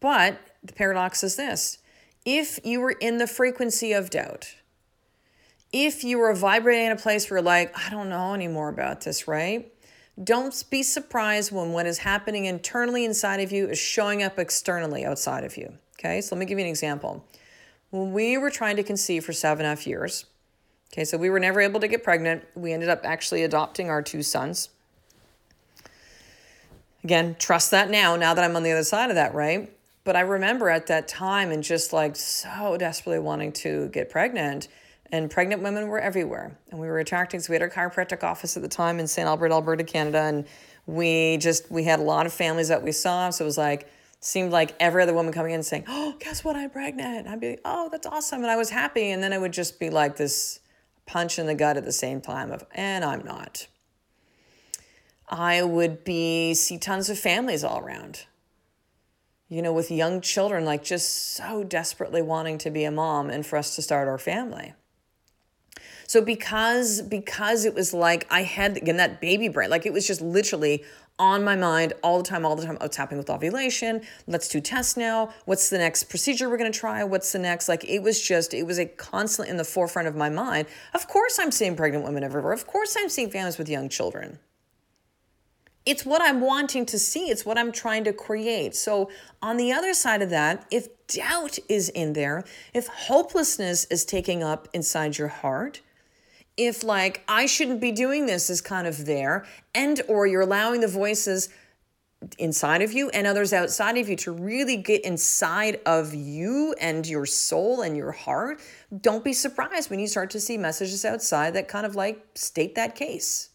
But 0.00 0.38
the 0.62 0.74
paradox 0.74 1.24
is 1.24 1.36
this 1.36 1.78
if 2.26 2.60
you 2.62 2.80
were 2.80 2.90
in 2.90 3.16
the 3.16 3.26
frequency 3.26 3.94
of 3.94 4.10
doubt, 4.10 4.54
if 5.72 6.04
you 6.04 6.18
were 6.18 6.34
vibrating 6.34 6.84
in 6.84 6.92
a 6.92 6.96
place 6.96 7.30
where 7.30 7.38
you're 7.38 7.42
like, 7.42 7.74
I 7.78 7.88
don't 7.88 8.10
know 8.10 8.34
anymore 8.34 8.68
about 8.68 9.00
this, 9.00 9.26
right? 9.26 9.72
Don't 10.22 10.62
be 10.68 10.82
surprised 10.82 11.52
when 11.52 11.72
what 11.72 11.86
is 11.86 11.96
happening 11.96 12.44
internally 12.44 13.06
inside 13.06 13.40
of 13.40 13.50
you 13.50 13.68
is 13.68 13.78
showing 13.78 14.22
up 14.22 14.38
externally 14.38 15.06
outside 15.06 15.44
of 15.44 15.56
you. 15.56 15.72
Okay, 15.98 16.20
so 16.20 16.34
let 16.34 16.40
me 16.40 16.44
give 16.44 16.58
you 16.58 16.66
an 16.66 16.70
example. 16.70 17.26
When 17.88 18.12
we 18.12 18.36
were 18.36 18.50
trying 18.50 18.76
to 18.76 18.82
conceive 18.82 19.24
for 19.24 19.32
seven 19.32 19.64
and 19.64 19.72
a 19.72 19.74
half 19.74 19.86
years, 19.86 20.26
okay, 20.94 21.04
so 21.04 21.18
we 21.18 21.28
were 21.28 21.40
never 21.40 21.60
able 21.60 21.80
to 21.80 21.88
get 21.88 22.04
pregnant. 22.04 22.44
We 22.54 22.72
ended 22.72 22.88
up 22.88 23.00
actually 23.04 23.42
adopting 23.42 23.90
our 23.90 24.00
two 24.00 24.22
sons. 24.22 24.68
Again, 27.02 27.34
trust 27.36 27.72
that 27.72 27.90
now, 27.90 28.14
now 28.14 28.32
that 28.32 28.44
I'm 28.44 28.54
on 28.54 28.62
the 28.62 28.70
other 28.70 28.84
side 28.84 29.10
of 29.10 29.16
that, 29.16 29.34
right? 29.34 29.72
But 30.04 30.14
I 30.14 30.20
remember 30.20 30.70
at 30.70 30.86
that 30.86 31.08
time 31.08 31.50
and 31.50 31.64
just 31.64 31.92
like 31.92 32.14
so 32.14 32.76
desperately 32.78 33.18
wanting 33.18 33.52
to 33.52 33.88
get 33.88 34.08
pregnant 34.08 34.68
and 35.10 35.28
pregnant 35.28 35.62
women 35.62 35.88
were 35.88 35.98
everywhere. 35.98 36.56
And 36.70 36.78
we 36.78 36.86
were 36.86 37.00
attracting, 37.00 37.40
so 37.40 37.50
we 37.50 37.56
had 37.56 37.62
our 37.62 37.70
chiropractic 37.70 38.22
office 38.22 38.56
at 38.56 38.62
the 38.62 38.68
time 38.68 39.00
in 39.00 39.08
St. 39.08 39.26
Albert, 39.26 39.50
Alberta, 39.50 39.82
Canada. 39.82 40.20
And 40.20 40.44
we 40.86 41.38
just, 41.38 41.70
we 41.72 41.84
had 41.84 41.98
a 41.98 42.02
lot 42.02 42.24
of 42.24 42.32
families 42.32 42.68
that 42.68 42.84
we 42.84 42.92
saw. 42.92 43.30
So 43.30 43.44
it 43.44 43.46
was 43.46 43.58
like, 43.58 43.88
seemed 44.20 44.52
like 44.52 44.74
every 44.78 45.02
other 45.02 45.12
woman 45.12 45.32
coming 45.32 45.52
in 45.52 45.62
saying, 45.64 45.84
Oh, 45.88 46.14
guess 46.20 46.44
what? 46.44 46.54
I'm 46.54 46.70
pregnant. 46.70 47.26
And 47.26 47.28
I'd 47.28 47.40
be 47.40 47.50
like, 47.50 47.60
Oh, 47.64 47.88
that's 47.90 48.06
awesome. 48.06 48.42
And 48.42 48.50
I 48.50 48.56
was 48.56 48.70
happy. 48.70 49.10
And 49.10 49.22
then 49.22 49.32
it 49.32 49.40
would 49.40 49.52
just 49.52 49.80
be 49.80 49.90
like 49.90 50.16
this 50.16 50.60
punch 51.06 51.38
in 51.38 51.46
the 51.46 51.54
gut 51.54 51.76
at 51.76 51.84
the 51.84 51.92
same 51.92 52.20
time 52.20 52.50
of, 52.50 52.64
and 52.72 53.04
I'm 53.04 53.24
not. 53.24 53.66
I 55.28 55.62
would 55.62 56.04
be 56.04 56.54
see 56.54 56.78
tons 56.78 57.08
of 57.08 57.18
families 57.18 57.64
all 57.64 57.80
around. 57.80 58.26
You 59.48 59.62
know, 59.62 59.72
with 59.72 59.90
young 59.90 60.20
children, 60.20 60.64
like 60.64 60.82
just 60.82 61.34
so 61.34 61.64
desperately 61.64 62.22
wanting 62.22 62.58
to 62.58 62.70
be 62.70 62.84
a 62.84 62.90
mom 62.90 63.30
and 63.30 63.44
for 63.44 63.56
us 63.56 63.74
to 63.76 63.82
start 63.82 64.08
our 64.08 64.18
family. 64.18 64.74
So 66.06 66.20
because 66.20 67.02
because 67.02 67.64
it 67.64 67.74
was 67.74 67.94
like 67.94 68.26
I 68.30 68.42
had 68.42 68.76
again 68.76 68.96
that 68.98 69.20
baby 69.20 69.48
brain, 69.48 69.70
like 69.70 69.86
it 69.86 69.92
was 69.92 70.06
just 70.06 70.20
literally 70.20 70.84
on 71.18 71.44
my 71.44 71.54
mind 71.54 71.92
all 72.02 72.18
the 72.18 72.24
time, 72.24 72.44
all 72.44 72.56
the 72.56 72.64
time. 72.64 72.76
What's 72.80 72.96
happening 72.96 73.18
with 73.18 73.30
ovulation? 73.30 74.02
Let's 74.26 74.48
do 74.48 74.60
tests 74.60 74.96
now. 74.96 75.32
What's 75.44 75.70
the 75.70 75.78
next 75.78 76.04
procedure 76.04 76.48
we're 76.48 76.56
gonna 76.56 76.72
try? 76.72 77.04
What's 77.04 77.30
the 77.32 77.38
next? 77.38 77.68
Like 77.68 77.84
it 77.84 78.00
was 78.02 78.20
just, 78.20 78.52
it 78.52 78.64
was 78.64 78.78
a 78.78 78.86
constant 78.86 79.48
in 79.48 79.56
the 79.56 79.64
forefront 79.64 80.08
of 80.08 80.16
my 80.16 80.28
mind. 80.28 80.66
Of 80.92 81.06
course, 81.06 81.38
I'm 81.38 81.52
seeing 81.52 81.76
pregnant 81.76 82.04
women 82.04 82.24
everywhere. 82.24 82.52
Of 82.52 82.66
course, 82.66 82.96
I'm 82.98 83.08
seeing 83.08 83.30
families 83.30 83.58
with 83.58 83.68
young 83.68 83.88
children. 83.88 84.38
It's 85.86 86.06
what 86.06 86.22
I'm 86.22 86.40
wanting 86.40 86.86
to 86.86 86.98
see. 86.98 87.28
It's 87.28 87.44
what 87.44 87.58
I'm 87.58 87.70
trying 87.70 88.04
to 88.04 88.12
create. 88.12 88.74
So, 88.74 89.10
on 89.42 89.58
the 89.58 89.70
other 89.70 89.92
side 89.92 90.22
of 90.22 90.30
that, 90.30 90.66
if 90.70 90.88
doubt 91.06 91.58
is 91.68 91.90
in 91.90 92.14
there, 92.14 92.44
if 92.72 92.86
hopelessness 92.86 93.84
is 93.86 94.06
taking 94.06 94.42
up 94.42 94.66
inside 94.72 95.18
your 95.18 95.28
heart, 95.28 95.82
if 96.56 96.84
like 96.84 97.22
I 97.28 97.46
shouldn't 97.46 97.80
be 97.80 97.92
doing 97.92 98.26
this 98.26 98.48
is 98.50 98.60
kind 98.60 98.86
of 98.86 99.06
there 99.06 99.44
and 99.74 100.00
or 100.08 100.26
you're 100.26 100.42
allowing 100.42 100.80
the 100.80 100.88
voices 100.88 101.48
inside 102.38 102.82
of 102.82 102.92
you 102.92 103.10
and 103.10 103.26
others 103.26 103.52
outside 103.52 103.96
of 103.98 104.08
you 104.08 104.16
to 104.16 104.32
really 104.32 104.76
get 104.76 105.04
inside 105.04 105.80
of 105.86 106.14
you 106.14 106.74
and 106.80 107.06
your 107.06 107.26
soul 107.26 107.82
and 107.82 107.96
your 107.96 108.12
heart, 108.12 108.60
don't 109.00 109.24
be 109.24 109.32
surprised 109.32 109.90
when 109.90 109.98
you 109.98 110.06
start 110.06 110.30
to 110.30 110.40
see 110.40 110.56
messages 110.56 111.04
outside 111.04 111.54
that 111.54 111.68
kind 111.68 111.86
of 111.86 111.94
like 111.94 112.24
state 112.34 112.74
that 112.74 112.94
case. 112.94 113.50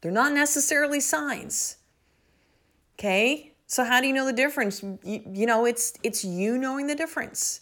They're 0.00 0.12
not 0.12 0.32
necessarily 0.32 1.00
signs. 1.00 1.76
Okay? 2.98 3.54
So 3.66 3.84
how 3.84 4.00
do 4.00 4.06
you 4.06 4.14
know 4.14 4.26
the 4.26 4.32
difference? 4.32 4.82
You, 4.82 5.22
you 5.32 5.46
know, 5.46 5.64
it's 5.64 5.92
it's 6.02 6.24
you 6.24 6.58
knowing 6.58 6.86
the 6.86 6.94
difference. 6.94 7.60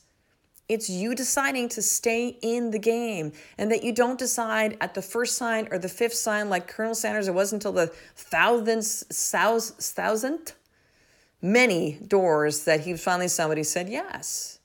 It's 0.68 0.90
you 0.90 1.14
deciding 1.14 1.68
to 1.70 1.82
stay 1.82 2.38
in 2.42 2.73
the 2.73 2.78
game 2.78 3.32
and 3.56 3.70
that 3.70 3.85
you 3.85 3.92
don't 3.92 4.18
decide 4.18 4.76
at 4.80 4.94
the 4.94 5.02
first 5.02 5.37
sign 5.37 5.68
or 5.70 5.78
the 5.78 5.88
fifth 5.88 6.14
sign, 6.14 6.50
like 6.50 6.66
Colonel 6.66 6.94
Sanders, 6.94 7.28
it 7.28 7.35
wasn't 7.35 7.64
until 7.64 7.73
the 7.73 7.92
thousandth, 8.16 9.04
thousandth, 9.80 10.54
many 11.40 11.99
doors 12.06 12.64
that 12.64 12.80
he 12.80 12.96
finally 12.96 13.28
somebody 13.28 13.62
said 13.62 13.88
yes. 13.88 14.58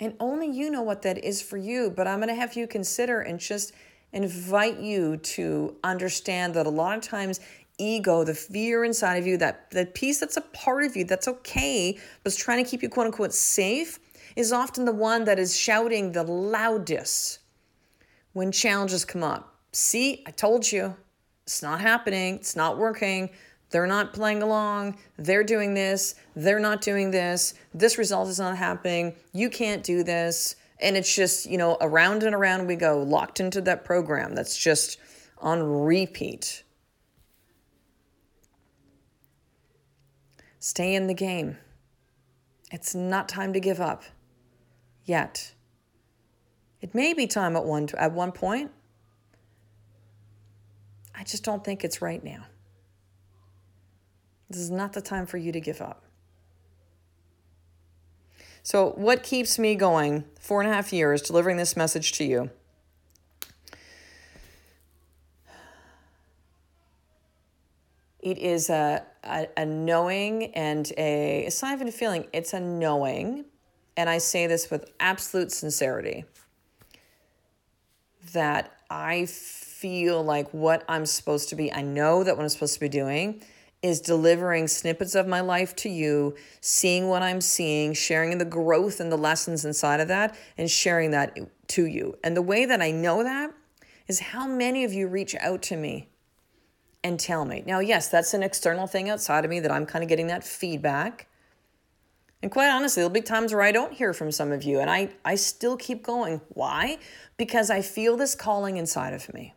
And 0.00 0.14
only 0.20 0.50
you 0.50 0.70
know 0.70 0.82
what 0.82 1.02
that 1.02 1.18
is 1.18 1.42
for 1.42 1.56
you. 1.56 1.90
But 1.90 2.06
I'm 2.06 2.18
going 2.18 2.28
to 2.28 2.34
have 2.34 2.54
you 2.54 2.66
consider 2.66 3.20
and 3.20 3.38
just 3.38 3.72
invite 4.12 4.78
you 4.78 5.16
to 5.18 5.76
understand 5.84 6.54
that 6.54 6.66
a 6.66 6.70
lot 6.70 6.96
of 6.96 7.02
times 7.02 7.40
ego, 7.78 8.24
the 8.24 8.34
fear 8.34 8.84
inside 8.84 9.16
of 9.16 9.26
you, 9.26 9.36
that, 9.38 9.70
that 9.70 9.94
piece 9.94 10.20
that's 10.20 10.36
a 10.36 10.42
part 10.42 10.84
of 10.84 10.96
you 10.96 11.04
that's 11.04 11.28
okay, 11.28 11.98
but 12.24 12.36
trying 12.36 12.62
to 12.62 12.68
keep 12.68 12.82
you 12.82 12.88
quote 12.88 13.06
unquote 13.06 13.32
safe, 13.32 13.98
is 14.36 14.52
often 14.52 14.84
the 14.84 14.92
one 14.92 15.24
that 15.24 15.38
is 15.38 15.56
shouting 15.56 16.12
the 16.12 16.22
loudest 16.22 17.40
when 18.34 18.52
challenges 18.52 19.04
come 19.04 19.24
up. 19.24 19.54
See, 19.72 20.22
I 20.26 20.30
told 20.30 20.70
you, 20.70 20.94
it's 21.44 21.62
not 21.62 21.80
happening, 21.80 22.36
it's 22.36 22.54
not 22.54 22.78
working. 22.78 23.30
They're 23.70 23.86
not 23.86 24.14
playing 24.14 24.42
along. 24.42 24.98
They're 25.18 25.44
doing 25.44 25.74
this. 25.74 26.14
They're 26.34 26.60
not 26.60 26.80
doing 26.80 27.10
this. 27.10 27.54
This 27.74 27.98
result 27.98 28.28
is 28.28 28.38
not 28.38 28.56
happening. 28.56 29.14
You 29.32 29.50
can't 29.50 29.82
do 29.82 30.02
this. 30.02 30.56
And 30.80 30.96
it's 30.96 31.14
just, 31.14 31.46
you 31.46 31.58
know, 31.58 31.76
around 31.80 32.22
and 32.22 32.34
around 32.34 32.66
we 32.66 32.76
go, 32.76 33.02
locked 33.02 33.40
into 33.40 33.60
that 33.62 33.84
program 33.84 34.34
that's 34.34 34.56
just 34.56 34.98
on 35.38 35.62
repeat. 35.62 36.62
Stay 40.68 40.94
in 40.94 41.06
the 41.06 41.14
game. 41.14 41.56
It's 42.70 42.94
not 42.94 43.26
time 43.26 43.54
to 43.54 43.58
give 43.58 43.80
up 43.80 44.02
yet. 45.02 45.54
It 46.82 46.94
may 46.94 47.14
be 47.14 47.26
time 47.26 47.56
at 47.56 47.64
one 47.64 47.88
at 47.96 48.12
one 48.12 48.32
point. 48.32 48.70
I 51.14 51.24
just 51.24 51.42
don't 51.42 51.64
think 51.64 51.84
it's 51.84 52.02
right 52.02 52.22
now. 52.22 52.44
This 54.50 54.60
is 54.60 54.70
not 54.70 54.92
the 54.92 55.00
time 55.00 55.24
for 55.24 55.38
you 55.38 55.52
to 55.52 55.60
give 55.60 55.80
up. 55.80 56.04
So, 58.62 58.90
what 58.90 59.22
keeps 59.22 59.58
me 59.58 59.74
going 59.74 60.26
four 60.38 60.60
and 60.60 60.70
a 60.70 60.74
half 60.74 60.92
years 60.92 61.22
delivering 61.22 61.56
this 61.56 61.78
message 61.78 62.12
to 62.12 62.24
you? 62.24 62.50
Is 68.38 68.70
a, 68.70 69.04
a, 69.24 69.48
a 69.56 69.66
knowing 69.66 70.54
and 70.54 70.90
a, 70.96 71.44
it's 71.46 71.60
not 71.62 71.72
even 71.72 71.88
a 71.88 71.92
feeling, 71.92 72.26
it's 72.32 72.52
a 72.52 72.60
knowing. 72.60 73.44
And 73.96 74.08
I 74.08 74.18
say 74.18 74.46
this 74.46 74.70
with 74.70 74.90
absolute 75.00 75.50
sincerity 75.50 76.24
that 78.32 78.72
I 78.90 79.26
feel 79.26 80.22
like 80.22 80.52
what 80.54 80.84
I'm 80.88 81.04
supposed 81.04 81.48
to 81.48 81.56
be, 81.56 81.72
I 81.72 81.82
know 81.82 82.22
that 82.22 82.36
what 82.36 82.42
I'm 82.42 82.48
supposed 82.48 82.74
to 82.74 82.80
be 82.80 82.88
doing 82.88 83.42
is 83.82 84.00
delivering 84.00 84.66
snippets 84.66 85.14
of 85.14 85.26
my 85.26 85.40
life 85.40 85.74
to 85.76 85.88
you, 85.88 86.34
seeing 86.60 87.08
what 87.08 87.22
I'm 87.22 87.40
seeing, 87.40 87.92
sharing 87.92 88.38
the 88.38 88.44
growth 88.44 88.98
and 88.98 89.10
the 89.10 89.16
lessons 89.18 89.64
inside 89.64 90.00
of 90.00 90.08
that, 90.08 90.36
and 90.56 90.70
sharing 90.70 91.12
that 91.12 91.36
to 91.68 91.86
you. 91.86 92.16
And 92.24 92.36
the 92.36 92.42
way 92.42 92.64
that 92.64 92.82
I 92.82 92.90
know 92.90 93.22
that 93.22 93.52
is 94.08 94.20
how 94.20 94.46
many 94.46 94.84
of 94.84 94.92
you 94.92 95.06
reach 95.06 95.36
out 95.36 95.62
to 95.62 95.76
me 95.76 96.08
and 97.04 97.18
tell 97.18 97.44
me. 97.44 97.62
Now, 97.66 97.80
yes, 97.80 98.08
that's 98.08 98.34
an 98.34 98.42
external 98.42 98.86
thing 98.86 99.08
outside 99.08 99.44
of 99.44 99.50
me 99.50 99.60
that 99.60 99.70
I'm 99.70 99.86
kind 99.86 100.02
of 100.02 100.08
getting 100.08 100.26
that 100.28 100.44
feedback. 100.44 101.28
And 102.42 102.52
quite 102.52 102.68
honestly, 102.68 103.00
there'll 103.00 103.12
be 103.12 103.20
times 103.20 103.52
where 103.52 103.62
I 103.62 103.72
don't 103.72 103.92
hear 103.92 104.12
from 104.12 104.30
some 104.30 104.52
of 104.52 104.62
you, 104.62 104.78
and 104.78 104.88
I, 104.88 105.10
I 105.24 105.34
still 105.34 105.76
keep 105.76 106.04
going. 106.04 106.40
Why? 106.50 106.98
Because 107.36 107.70
I 107.70 107.82
feel 107.82 108.16
this 108.16 108.34
calling 108.34 108.76
inside 108.76 109.12
of 109.12 109.32
me. 109.34 109.54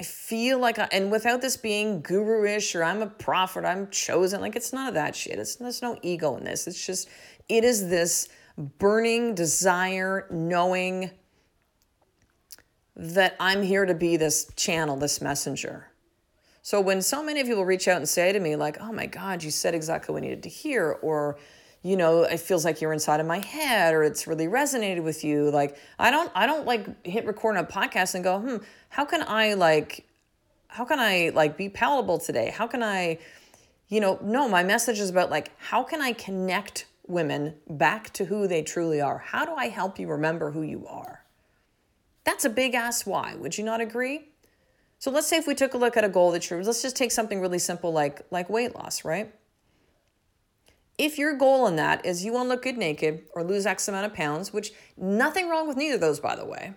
I 0.00 0.04
feel 0.04 0.58
like, 0.58 0.78
I, 0.78 0.88
and 0.92 1.10
without 1.10 1.40
this 1.40 1.56
being 1.56 2.00
guru-ish 2.02 2.74
or 2.74 2.84
I'm 2.84 3.02
a 3.02 3.08
prophet, 3.08 3.64
I'm 3.64 3.90
chosen, 3.90 4.40
like 4.40 4.56
it's 4.56 4.72
none 4.72 4.86
of 4.88 4.94
that 4.94 5.16
shit. 5.16 5.38
It's 5.38 5.56
there's 5.56 5.82
no 5.82 5.98
ego 6.02 6.36
in 6.36 6.44
this. 6.44 6.66
It's 6.66 6.86
just 6.86 7.08
it 7.48 7.64
is 7.64 7.88
this 7.88 8.28
burning 8.56 9.34
desire, 9.34 10.26
knowing 10.30 11.10
that 12.98 13.36
I'm 13.40 13.62
here 13.62 13.86
to 13.86 13.94
be 13.94 14.16
this 14.16 14.50
channel, 14.56 14.96
this 14.96 15.20
messenger. 15.20 15.86
So 16.62 16.80
when 16.80 17.00
so 17.00 17.22
many 17.22 17.44
people 17.44 17.64
reach 17.64 17.88
out 17.88 17.96
and 17.96 18.08
say 18.08 18.32
to 18.32 18.40
me 18.40 18.56
like, 18.56 18.78
"Oh 18.80 18.92
my 18.92 19.06
God, 19.06 19.42
you 19.42 19.50
said 19.50 19.74
exactly 19.74 20.12
what 20.12 20.22
I 20.22 20.26
needed 20.26 20.42
to 20.42 20.48
hear," 20.48 20.98
or 21.00 21.38
you 21.82 21.96
know 21.96 22.22
it 22.22 22.40
feels 22.40 22.64
like 22.64 22.80
you're 22.80 22.92
inside 22.92 23.20
of 23.20 23.26
my 23.26 23.38
head 23.38 23.94
or 23.94 24.02
it's 24.02 24.26
really 24.26 24.46
resonated 24.46 25.02
with 25.02 25.22
you 25.22 25.50
like 25.50 25.76
i 25.98 26.10
don't 26.10 26.30
i 26.34 26.44
don't 26.44 26.66
like 26.66 27.06
hit 27.06 27.24
record 27.24 27.56
on 27.56 27.64
a 27.64 27.66
podcast 27.66 28.16
and 28.16 28.24
go 28.24 28.40
hmm 28.40 28.56
how 28.88 29.04
can 29.04 29.22
i 29.28 29.54
like 29.54 30.04
how 30.68 30.84
can 30.84 30.98
i 30.98 31.30
like 31.34 31.56
be 31.56 31.68
palatable 31.68 32.18
today? 32.18 32.52
How 32.54 32.66
can 32.66 32.82
i 32.82 33.18
you 33.88 34.00
know 34.00 34.18
no 34.22 34.48
my 34.48 34.62
message 34.62 34.98
is 34.98 35.10
about 35.10 35.30
like 35.30 35.52
how 35.58 35.82
can 35.82 36.02
i 36.02 36.12
connect 36.12 36.86
women 37.06 37.54
back 37.70 38.12
to 38.12 38.26
who 38.26 38.46
they 38.46 38.62
truly 38.62 39.00
are? 39.00 39.18
How 39.18 39.44
do 39.44 39.54
i 39.54 39.68
help 39.68 39.98
you 39.98 40.08
remember 40.08 40.50
who 40.50 40.62
you 40.62 40.86
are 40.86 41.17
that's 42.28 42.44
a 42.44 42.50
big 42.50 42.74
ass 42.74 43.06
why 43.06 43.34
would 43.34 43.56
you 43.56 43.64
not 43.64 43.80
agree 43.80 44.28
so 44.98 45.10
let's 45.10 45.26
say 45.26 45.36
if 45.36 45.46
we 45.46 45.54
took 45.54 45.74
a 45.74 45.78
look 45.78 45.96
at 45.96 46.04
a 46.04 46.08
goal 46.08 46.30
that 46.32 46.48
you're 46.48 46.62
let's 46.62 46.82
just 46.82 46.96
take 46.96 47.12
something 47.12 47.40
really 47.40 47.58
simple 47.58 47.92
like 47.92 48.20
like 48.30 48.50
weight 48.50 48.74
loss 48.74 49.04
right 49.04 49.32
if 50.98 51.16
your 51.16 51.36
goal 51.36 51.68
in 51.68 51.76
that 51.76 52.04
is 52.04 52.24
you 52.24 52.32
want 52.32 52.46
to 52.46 52.48
look 52.48 52.62
good 52.64 52.76
naked 52.76 53.22
or 53.34 53.44
lose 53.44 53.66
X 53.66 53.86
amount 53.86 54.06
of 54.06 54.14
pounds, 54.14 54.52
which 54.52 54.72
nothing 54.96 55.48
wrong 55.48 55.68
with 55.68 55.76
neither 55.76 55.94
of 55.94 56.00
those, 56.00 56.18
by 56.18 56.34
the 56.34 56.44
way, 56.44 56.74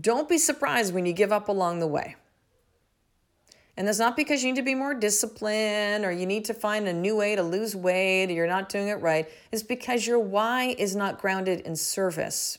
don't 0.00 0.28
be 0.28 0.36
surprised 0.36 0.92
when 0.92 1.06
you 1.06 1.14
give 1.14 1.32
up 1.32 1.48
along 1.48 1.80
the 1.80 1.86
way. 1.86 2.16
And 3.76 3.88
that's 3.88 3.98
not 3.98 4.16
because 4.16 4.44
you 4.44 4.50
need 4.52 4.58
to 4.58 4.64
be 4.64 4.74
more 4.74 4.94
disciplined 4.94 6.04
or 6.04 6.12
you 6.12 6.26
need 6.26 6.44
to 6.44 6.54
find 6.54 6.86
a 6.86 6.92
new 6.92 7.16
way 7.16 7.34
to 7.34 7.42
lose 7.42 7.74
weight 7.74 8.30
or 8.30 8.32
you're 8.32 8.46
not 8.46 8.68
doing 8.68 8.88
it 8.88 9.00
right. 9.00 9.28
It's 9.50 9.64
because 9.64 10.06
your 10.06 10.20
why 10.20 10.76
is 10.78 10.94
not 10.94 11.20
grounded 11.20 11.60
in 11.60 11.74
service 11.74 12.58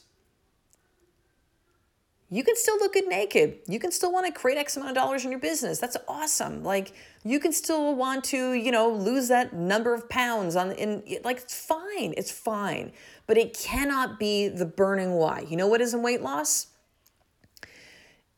you 2.30 2.44
can 2.44 2.56
still 2.56 2.78
look 2.80 2.94
good 2.94 3.08
naked. 3.08 3.60
You 3.68 3.80
can 3.80 3.92
still 3.92 4.12
want 4.12 4.26
to 4.26 4.32
create 4.32 4.58
X 4.58 4.76
amount 4.76 4.90
of 4.90 4.96
dollars 4.96 5.26
in 5.26 5.32
your 5.32 5.40
business. 5.40 5.80
That's 5.80 5.96
awesome. 6.08 6.64
Like 6.64 6.94
you 7.24 7.40
can 7.40 7.52
still 7.52 7.96
want 7.96 8.24
to, 8.26 8.54
you 8.54 8.72
know, 8.72 8.90
lose 8.90 9.28
that 9.28 9.54
number 9.54 9.94
of 9.94 10.10
pounds 10.10 10.56
on 10.56 10.72
in 10.72 11.04
like 11.24 11.38
it's 11.38 11.66
fine. 11.66 12.14
It's 12.18 12.32
fine. 12.32 12.92
But 13.28 13.38
it 13.38 13.56
cannot 13.56 14.20
be 14.20 14.48
the 14.48 14.66
burning 14.66 15.14
why. 15.14 15.46
You 15.48 15.56
know 15.56 15.68
what 15.68 15.82
is 15.82 15.94
in 15.94 16.02
weight 16.02 16.22
loss? 16.22 16.68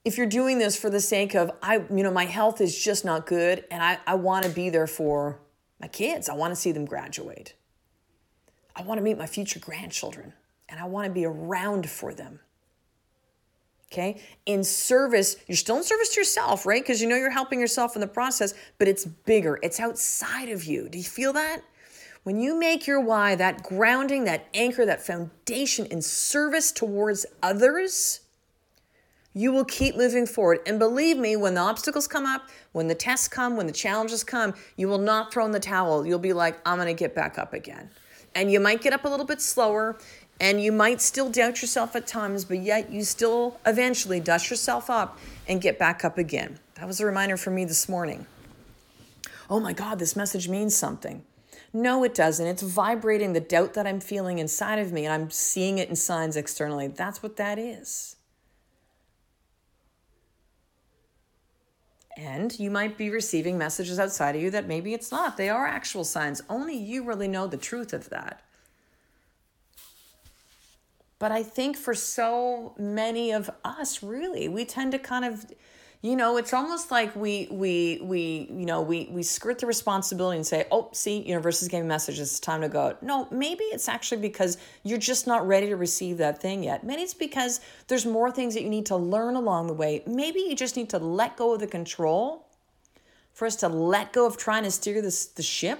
If 0.03 0.17
you're 0.17 0.27
doing 0.27 0.59
this 0.59 0.77
for 0.77 0.89
the 0.89 1.01
sake 1.01 1.33
of 1.33 1.51
I, 1.63 1.75
you 1.89 2.03
know, 2.03 2.11
my 2.11 2.25
health 2.25 2.59
is 2.59 2.77
just 2.77 3.05
not 3.05 3.25
good 3.25 3.63
and 3.71 3.81
I, 3.81 3.99
I 4.05 4.15
want 4.15 4.43
to 4.45 4.51
be 4.51 4.69
there 4.69 4.87
for 4.87 5.39
my 5.79 5.87
kids. 5.87 6.27
I 6.27 6.33
want 6.33 6.51
to 6.51 6.59
see 6.59 6.73
them 6.73 6.85
graduate. 6.85 7.53
I 8.75 8.83
want 8.83 8.97
to 8.97 9.01
meet 9.01 9.17
my 9.17 9.27
future 9.27 9.59
grandchildren 9.59 10.33
and 10.67 10.79
I 10.79 10.85
want 10.85 11.07
to 11.07 11.11
be 11.11 11.25
around 11.25 11.89
for 11.89 12.13
them. 12.13 12.41
Okay. 13.91 14.21
In 14.45 14.63
service, 14.63 15.37
you're 15.47 15.55
still 15.55 15.77
in 15.77 15.83
service 15.83 16.09
to 16.09 16.19
yourself, 16.19 16.65
right? 16.65 16.81
Because 16.81 17.01
you 17.01 17.07
know 17.07 17.15
you're 17.15 17.29
helping 17.29 17.59
yourself 17.59 17.95
in 17.95 18.01
the 18.01 18.07
process, 18.07 18.53
but 18.77 18.87
it's 18.87 19.05
bigger, 19.05 19.59
it's 19.63 19.79
outside 19.79 20.49
of 20.49 20.65
you. 20.65 20.89
Do 20.89 20.97
you 20.97 21.03
feel 21.03 21.33
that? 21.33 21.61
When 22.23 22.41
you 22.41 22.59
make 22.59 22.85
your 22.85 22.99
why 22.99 23.35
that 23.35 23.63
grounding, 23.63 24.25
that 24.25 24.47
anchor, 24.53 24.85
that 24.85 25.01
foundation 25.01 25.85
in 25.85 26.01
service 26.01 26.73
towards 26.73 27.25
others, 27.41 28.19
you 29.33 29.53
will 29.53 29.63
keep 29.63 29.95
moving 29.95 30.25
forward. 30.25 30.59
And 30.65 30.77
believe 30.77 31.17
me, 31.17 31.37
when 31.37 31.53
the 31.53 31.61
obstacles 31.61 32.05
come 32.05 32.25
up, 32.25 32.49
when 32.73 32.87
the 32.87 32.95
tests 32.95 33.29
come, 33.29 33.55
when 33.55 33.67
the 33.67 33.71
challenges 33.71 34.25
come, 34.25 34.53
you 34.75 34.89
will 34.89 34.97
not 34.97 35.31
throw 35.31 35.45
in 35.45 35.51
the 35.51 35.59
towel. 35.61 36.05
You'll 36.05 36.19
be 36.19 36.33
like, 36.33 36.59
I'm 36.65 36.75
going 36.75 36.87
to 36.87 36.93
get 36.93 37.15
back 37.15 37.37
up 37.37 37.53
again. 37.53 37.89
And 38.35 38.51
you 38.51 38.59
might 38.59 38.81
get 38.81 38.91
up 38.91 39.05
a 39.05 39.07
little 39.07 39.25
bit 39.25 39.39
slower 39.41 39.97
and 40.39 40.61
you 40.61 40.71
might 40.71 41.01
still 41.01 41.29
doubt 41.29 41.61
yourself 41.61 41.95
at 41.95 42.07
times, 42.07 42.45
but 42.45 42.59
yet 42.59 42.91
you 42.91 43.03
still 43.03 43.59
eventually 43.65 44.19
dust 44.19 44.49
yourself 44.49 44.89
up 44.89 45.17
and 45.47 45.61
get 45.61 45.79
back 45.79 46.05
up 46.05 46.17
again. 46.17 46.59
That 46.75 46.87
was 46.87 46.99
a 46.99 47.05
reminder 47.05 47.37
for 47.37 47.49
me 47.49 47.65
this 47.65 47.89
morning. 47.89 48.27
Oh 49.49 49.59
my 49.59 49.73
God, 49.73 49.97
this 49.97 50.15
message 50.15 50.47
means 50.47 50.75
something. 50.75 51.23
No, 51.73 52.03
it 52.03 52.13
doesn't. 52.13 52.45
It's 52.45 52.61
vibrating 52.61 53.33
the 53.33 53.39
doubt 53.39 53.73
that 53.73 53.87
I'm 53.87 53.99
feeling 53.99 54.39
inside 54.39 54.79
of 54.79 54.91
me, 54.91 55.05
and 55.05 55.13
I'm 55.13 55.29
seeing 55.29 55.77
it 55.79 55.89
in 55.89 55.95
signs 55.95 56.35
externally. 56.35 56.87
That's 56.87 57.21
what 57.21 57.37
that 57.37 57.59
is. 57.59 58.15
And 62.15 62.57
you 62.59 62.71
might 62.71 62.97
be 62.97 63.09
receiving 63.09 63.57
messages 63.57 63.99
outside 63.99 64.35
of 64.35 64.41
you 64.41 64.49
that 64.51 64.67
maybe 64.67 64.93
it's 64.93 65.11
not. 65.11 65.37
They 65.37 65.49
are 65.49 65.67
actual 65.67 66.03
signs. 66.03 66.41
Only 66.49 66.75
you 66.75 67.03
really 67.03 67.27
know 67.27 67.45
the 67.45 67.57
truth 67.57 67.93
of 67.93 68.09
that. 68.09 68.41
But 71.19 71.31
I 71.31 71.43
think 71.43 71.77
for 71.77 71.95
so 71.95 72.75
many 72.77 73.31
of 73.31 73.49
us, 73.65 74.03
really, 74.03 74.47
we 74.47 74.65
tend 74.65 74.91
to 74.91 74.99
kind 74.99 75.25
of 75.25 75.45
you 76.03 76.15
know 76.15 76.37
it's 76.37 76.53
almost 76.53 76.91
like 76.91 77.15
we 77.15 77.47
we 77.49 77.99
we 78.03 78.47
you 78.51 78.67
know 78.67 78.81
we 78.81 79.09
we 79.11 79.23
skirt 79.23 79.57
the 79.57 79.65
responsibility 79.65 80.37
and 80.37 80.45
say 80.45 80.67
oh 80.71 80.89
see 80.93 81.23
universe 81.23 81.63
is 81.63 81.67
giving 81.69 81.87
messages. 81.87 82.29
It's 82.29 82.39
time 82.39 82.61
to 82.61 82.69
go. 82.69 82.95
No 83.01 83.27
maybe 83.31 83.63
it's 83.63 83.89
actually 83.89 84.21
because 84.21 84.57
you're 84.83 84.99
just 84.99 85.25
not 85.25 85.47
ready 85.47 85.67
to 85.67 85.75
receive 85.75 86.17
that 86.19 86.39
thing 86.39 86.63
yet. 86.63 86.83
Maybe 86.83 87.01
it's 87.01 87.15
because 87.15 87.61
there's 87.87 88.05
more 88.05 88.29
things 88.29 88.53
that 88.53 88.61
you 88.61 88.69
need 88.69 88.85
to 88.87 88.95
learn 88.95 89.35
along 89.35 89.67
the 89.67 89.73
way. 89.73 90.03
Maybe 90.05 90.41
you 90.41 90.55
just 90.55 90.75
need 90.75 90.89
to 90.91 90.99
let 90.99 91.35
go 91.35 91.53
of 91.53 91.59
the 91.59 91.67
control. 91.67 92.45
For 93.33 93.45
us 93.45 93.55
to 93.57 93.67
let 93.67 94.13
go 94.13 94.25
of 94.25 94.37
trying 94.37 94.63
to 94.63 94.71
steer 94.71 95.01
this 95.01 95.25
the 95.25 95.43
ship 95.43 95.79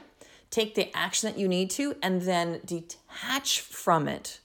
take 0.50 0.74
the 0.76 0.96
action 0.96 1.30
that 1.30 1.38
you 1.38 1.48
need 1.48 1.70
to 1.72 1.96
and 2.02 2.22
then 2.24 2.62
detach 2.66 3.62
from 3.62 4.08
it 4.08 4.40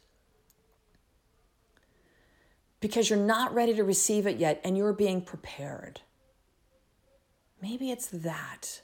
because 2.83 3.09
you're 3.09 3.19
not 3.19 3.55
ready 3.55 3.73
to 3.75 3.85
receive 3.85 4.27
it 4.27 4.37
yet 4.37 4.61
and 4.65 4.77
you're 4.77 4.93
being 4.93 5.23
prepared. 5.23 6.01
Maybe 7.63 7.93
it's 7.93 8.09
that. 8.09 8.83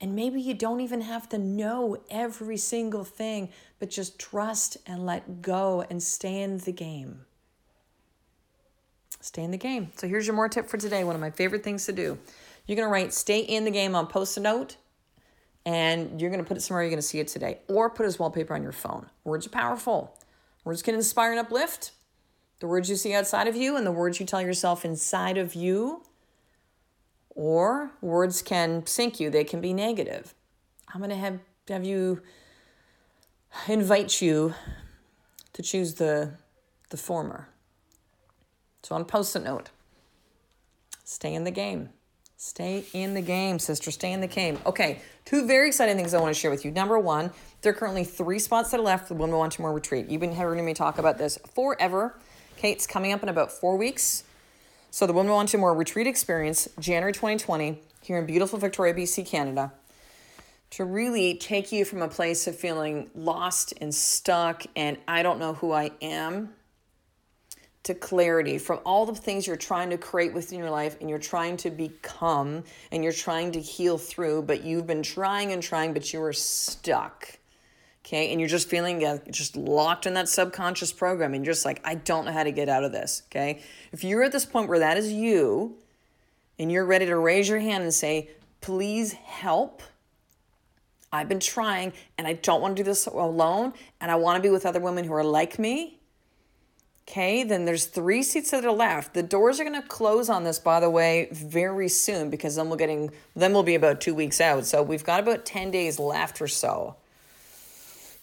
And 0.00 0.14
maybe 0.14 0.40
you 0.40 0.54
don't 0.54 0.80
even 0.80 1.00
have 1.00 1.28
to 1.30 1.38
know 1.38 1.98
every 2.08 2.56
single 2.56 3.02
thing, 3.02 3.50
but 3.80 3.90
just 3.90 4.18
trust 4.18 4.76
and 4.86 5.04
let 5.04 5.42
go 5.42 5.84
and 5.90 6.00
stay 6.00 6.40
in 6.40 6.58
the 6.58 6.72
game. 6.72 7.22
Stay 9.20 9.42
in 9.42 9.50
the 9.50 9.58
game. 9.58 9.90
So 9.96 10.06
here's 10.06 10.26
your 10.26 10.36
more 10.36 10.48
tip 10.48 10.68
for 10.68 10.76
today. 10.76 11.02
One 11.02 11.16
of 11.16 11.20
my 11.20 11.30
favorite 11.30 11.64
things 11.64 11.84
to 11.86 11.92
do. 11.92 12.18
You're 12.66 12.76
going 12.76 12.86
to 12.86 12.92
write 12.92 13.12
stay 13.12 13.40
in 13.40 13.64
the 13.64 13.70
game 13.72 13.96
on 13.96 14.06
post 14.06 14.36
a 14.36 14.40
note 14.40 14.76
and 15.64 16.20
you're 16.20 16.30
going 16.30 16.42
to 16.42 16.46
put 16.46 16.56
it 16.56 16.60
somewhere 16.60 16.84
you're 16.84 16.90
going 16.90 17.00
to 17.00 17.06
see 17.06 17.18
it 17.18 17.26
today 17.26 17.58
or 17.66 17.90
put 17.90 18.04
it 18.04 18.06
as 18.06 18.20
wallpaper 18.20 18.54
on 18.54 18.62
your 18.62 18.70
phone. 18.70 19.10
Words 19.24 19.48
are 19.48 19.50
powerful. 19.50 20.16
Words 20.62 20.82
can 20.82 20.94
inspire 20.94 21.32
and 21.32 21.40
uplift. 21.40 21.90
The 22.60 22.66
words 22.66 22.88
you 22.88 22.96
see 22.96 23.12
outside 23.12 23.46
of 23.46 23.56
you 23.56 23.76
and 23.76 23.86
the 23.86 23.92
words 23.92 24.18
you 24.18 24.26
tell 24.26 24.40
yourself 24.40 24.84
inside 24.84 25.38
of 25.38 25.54
you. 25.54 26.02
Or 27.30 27.90
words 28.00 28.40
can 28.40 28.86
sink 28.86 29.20
you, 29.20 29.28
they 29.28 29.44
can 29.44 29.60
be 29.60 29.74
negative. 29.74 30.34
I'm 30.92 31.00
going 31.00 31.10
to 31.10 31.16
have, 31.16 31.38
have 31.68 31.84
you 31.84 32.22
invite 33.68 34.22
you 34.22 34.54
to 35.52 35.62
choose 35.62 35.94
the, 35.94 36.32
the 36.90 36.96
former. 36.96 37.48
So 38.82 38.94
on 38.94 39.04
post 39.04 39.36
it 39.36 39.42
note, 39.42 39.70
stay 41.04 41.34
in 41.34 41.44
the 41.44 41.50
game. 41.50 41.90
Stay 42.38 42.84
in 42.92 43.14
the 43.14 43.22
game, 43.22 43.58
sister. 43.58 43.90
Stay 43.90 44.12
in 44.12 44.20
the 44.20 44.26
game. 44.26 44.58
Okay, 44.66 45.00
two 45.24 45.46
very 45.46 45.68
exciting 45.68 45.96
things 45.96 46.12
I 46.12 46.20
want 46.20 46.34
to 46.34 46.38
share 46.38 46.50
with 46.50 46.66
you. 46.66 46.70
Number 46.70 46.98
one, 46.98 47.30
there 47.62 47.72
are 47.72 47.74
currently 47.74 48.04
three 48.04 48.38
spots 48.38 48.70
that 48.70 48.80
are 48.80 48.82
left 48.82 49.08
for 49.08 49.14
the 49.14 49.20
Women 49.20 49.36
Want 49.36 49.52
to 49.54 49.62
More 49.62 49.72
retreat. 49.72 50.10
You've 50.10 50.20
been 50.20 50.34
hearing 50.34 50.62
me 50.64 50.74
talk 50.74 50.98
about 50.98 51.16
this 51.16 51.38
forever. 51.54 52.18
Okay, 52.58 52.72
it's 52.72 52.86
coming 52.86 53.12
up 53.12 53.22
in 53.22 53.28
about 53.28 53.52
four 53.52 53.76
weeks. 53.76 54.24
So 54.90 55.06
the 55.06 55.12
Women 55.12 55.30
Want 55.30 55.50
to 55.50 55.58
More 55.58 55.74
retreat 55.74 56.06
experience, 56.06 56.66
January 56.80 57.12
2020, 57.12 57.82
here 58.00 58.16
in 58.16 58.24
beautiful 58.24 58.58
Victoria, 58.58 58.94
BC, 58.94 59.26
Canada, 59.26 59.74
to 60.70 60.86
really 60.86 61.34
take 61.36 61.70
you 61.70 61.84
from 61.84 62.00
a 62.00 62.08
place 62.08 62.46
of 62.46 62.56
feeling 62.56 63.10
lost 63.14 63.74
and 63.78 63.94
stuck 63.94 64.62
and 64.74 64.96
I 65.06 65.22
don't 65.22 65.38
know 65.38 65.52
who 65.52 65.72
I 65.72 65.90
am 66.00 66.48
to 67.82 67.94
clarity 67.94 68.56
from 68.56 68.80
all 68.86 69.04
the 69.04 69.14
things 69.14 69.46
you're 69.46 69.56
trying 69.56 69.90
to 69.90 69.98
create 69.98 70.32
within 70.32 70.58
your 70.58 70.70
life 70.70 70.96
and 71.02 71.10
you're 71.10 71.18
trying 71.18 71.58
to 71.58 71.70
become 71.70 72.64
and 72.90 73.04
you're 73.04 73.12
trying 73.12 73.52
to 73.52 73.60
heal 73.60 73.98
through, 73.98 74.42
but 74.42 74.64
you've 74.64 74.86
been 74.86 75.02
trying 75.02 75.52
and 75.52 75.62
trying, 75.62 75.92
but 75.92 76.10
you 76.10 76.22
are 76.22 76.32
stuck 76.32 77.38
okay 78.06 78.30
and 78.30 78.40
you're 78.40 78.48
just 78.48 78.68
feeling 78.68 79.04
uh, 79.04 79.18
just 79.30 79.56
locked 79.56 80.06
in 80.06 80.14
that 80.14 80.28
subconscious 80.28 80.92
program 80.92 81.34
and 81.34 81.44
you're 81.44 81.52
just 81.52 81.64
like 81.64 81.80
i 81.84 81.94
don't 81.94 82.24
know 82.24 82.32
how 82.32 82.44
to 82.44 82.52
get 82.52 82.68
out 82.68 82.84
of 82.84 82.92
this 82.92 83.22
okay? 83.30 83.60
If 83.92 84.04
you're 84.04 84.22
at 84.22 84.32
this 84.32 84.44
point 84.44 84.68
where 84.68 84.78
that 84.78 84.96
is 84.96 85.12
you 85.12 85.76
and 86.58 86.70
you're 86.70 86.86
ready 86.86 87.06
to 87.06 87.16
raise 87.16 87.48
your 87.48 87.58
hand 87.58 87.82
and 87.84 87.92
say 87.92 88.30
please 88.60 89.12
help. 89.12 89.82
I've 91.12 91.28
been 91.28 91.40
trying 91.40 91.92
and 92.16 92.26
i 92.26 92.34
don't 92.34 92.60
want 92.60 92.76
to 92.76 92.82
do 92.82 92.88
this 92.88 93.06
alone 93.06 93.72
and 94.00 94.10
i 94.10 94.14
want 94.14 94.36
to 94.36 94.42
be 94.42 94.50
with 94.50 94.66
other 94.66 94.80
women 94.80 95.04
who 95.04 95.12
are 95.12 95.24
like 95.24 95.58
me 95.58 95.98
okay 97.08 97.44
then 97.44 97.64
there's 97.64 97.86
three 97.86 98.22
seats 98.22 98.50
that 98.50 98.64
are 98.64 98.72
left. 98.72 99.14
The 99.14 99.22
doors 99.22 99.60
are 99.60 99.64
going 99.64 99.80
to 99.80 99.86
close 99.86 100.28
on 100.28 100.44
this 100.44 100.58
by 100.58 100.80
the 100.80 100.90
way 100.90 101.28
very 101.30 101.88
soon 101.88 102.30
because 102.30 102.56
then 102.56 102.68
we're 102.68 102.76
getting 102.76 103.10
then 103.34 103.52
we'll 103.52 103.62
be 103.62 103.76
about 103.76 104.00
two 104.00 104.14
weeks 104.14 104.40
out. 104.40 104.66
So 104.66 104.82
we've 104.82 105.04
got 105.04 105.20
about 105.20 105.44
10 105.44 105.70
days 105.70 105.98
left 105.98 106.42
or 106.42 106.48
so 106.48 106.96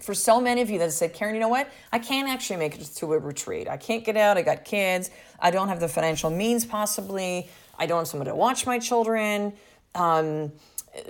for 0.00 0.14
so 0.14 0.40
many 0.40 0.62
of 0.62 0.68
you 0.68 0.80
that 0.80 0.90
said, 0.90 1.14
Karen, 1.14 1.36
you 1.36 1.40
know 1.40 1.46
what? 1.46 1.70
I 1.92 2.00
can't 2.00 2.28
actually 2.28 2.56
make 2.56 2.74
it 2.74 2.84
to 2.96 3.12
a 3.12 3.18
retreat. 3.20 3.68
I 3.68 3.76
can't 3.76 4.04
get 4.04 4.16
out. 4.16 4.36
I 4.36 4.42
got 4.42 4.64
kids. 4.64 5.10
I 5.38 5.52
don't 5.52 5.68
have 5.68 5.78
the 5.78 5.86
financial 5.86 6.28
means, 6.28 6.64
possibly. 6.64 7.48
I 7.78 7.86
don't 7.86 7.98
have 7.98 8.08
someone 8.08 8.26
to 8.26 8.34
watch 8.34 8.66
my 8.66 8.80
children. 8.80 9.52
Um, 9.94 10.50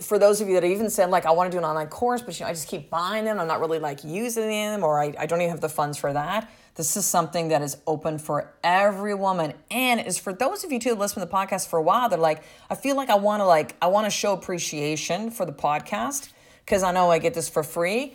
for 0.02 0.18
those 0.18 0.42
of 0.42 0.48
you 0.48 0.60
that 0.60 0.64
even 0.64 0.90
said 0.90 1.08
like 1.08 1.24
I 1.24 1.30
want 1.30 1.50
to 1.50 1.56
do 1.56 1.58
an 1.58 1.64
online 1.64 1.86
course, 1.86 2.20
but 2.20 2.38
you 2.38 2.44
know, 2.44 2.50
I 2.50 2.52
just 2.52 2.68
keep 2.68 2.90
buying 2.90 3.24
them. 3.24 3.40
I'm 3.40 3.48
not 3.48 3.60
really 3.60 3.78
like 3.78 4.04
using 4.04 4.46
them, 4.46 4.84
or 4.84 5.00
I, 5.00 5.14
I 5.18 5.24
don't 5.24 5.40
even 5.40 5.50
have 5.50 5.62
the 5.62 5.70
funds 5.70 5.96
for 5.96 6.12
that. 6.12 6.50
This 6.74 6.96
is 6.96 7.04
something 7.04 7.48
that 7.48 7.60
is 7.60 7.76
open 7.86 8.18
for 8.18 8.54
every 8.64 9.14
woman, 9.14 9.52
and 9.70 10.00
is 10.00 10.18
for 10.18 10.32
those 10.32 10.64
of 10.64 10.72
you 10.72 10.80
too 10.80 10.90
that 10.90 10.98
listen 10.98 11.20
to 11.20 11.26
the 11.26 11.32
podcast 11.32 11.68
for 11.68 11.78
a 11.78 11.82
while. 11.82 12.08
They're 12.08 12.18
like, 12.18 12.42
I 12.70 12.74
feel 12.74 12.96
like 12.96 13.10
I 13.10 13.16
want 13.16 13.40
to 13.40 13.44
like 13.44 13.76
I 13.82 13.88
want 13.88 14.06
to 14.06 14.10
show 14.10 14.32
appreciation 14.32 15.30
for 15.30 15.44
the 15.44 15.52
podcast 15.52 16.30
because 16.64 16.82
I 16.82 16.92
know 16.92 17.10
I 17.10 17.18
get 17.18 17.34
this 17.34 17.48
for 17.48 17.62
free. 17.62 18.14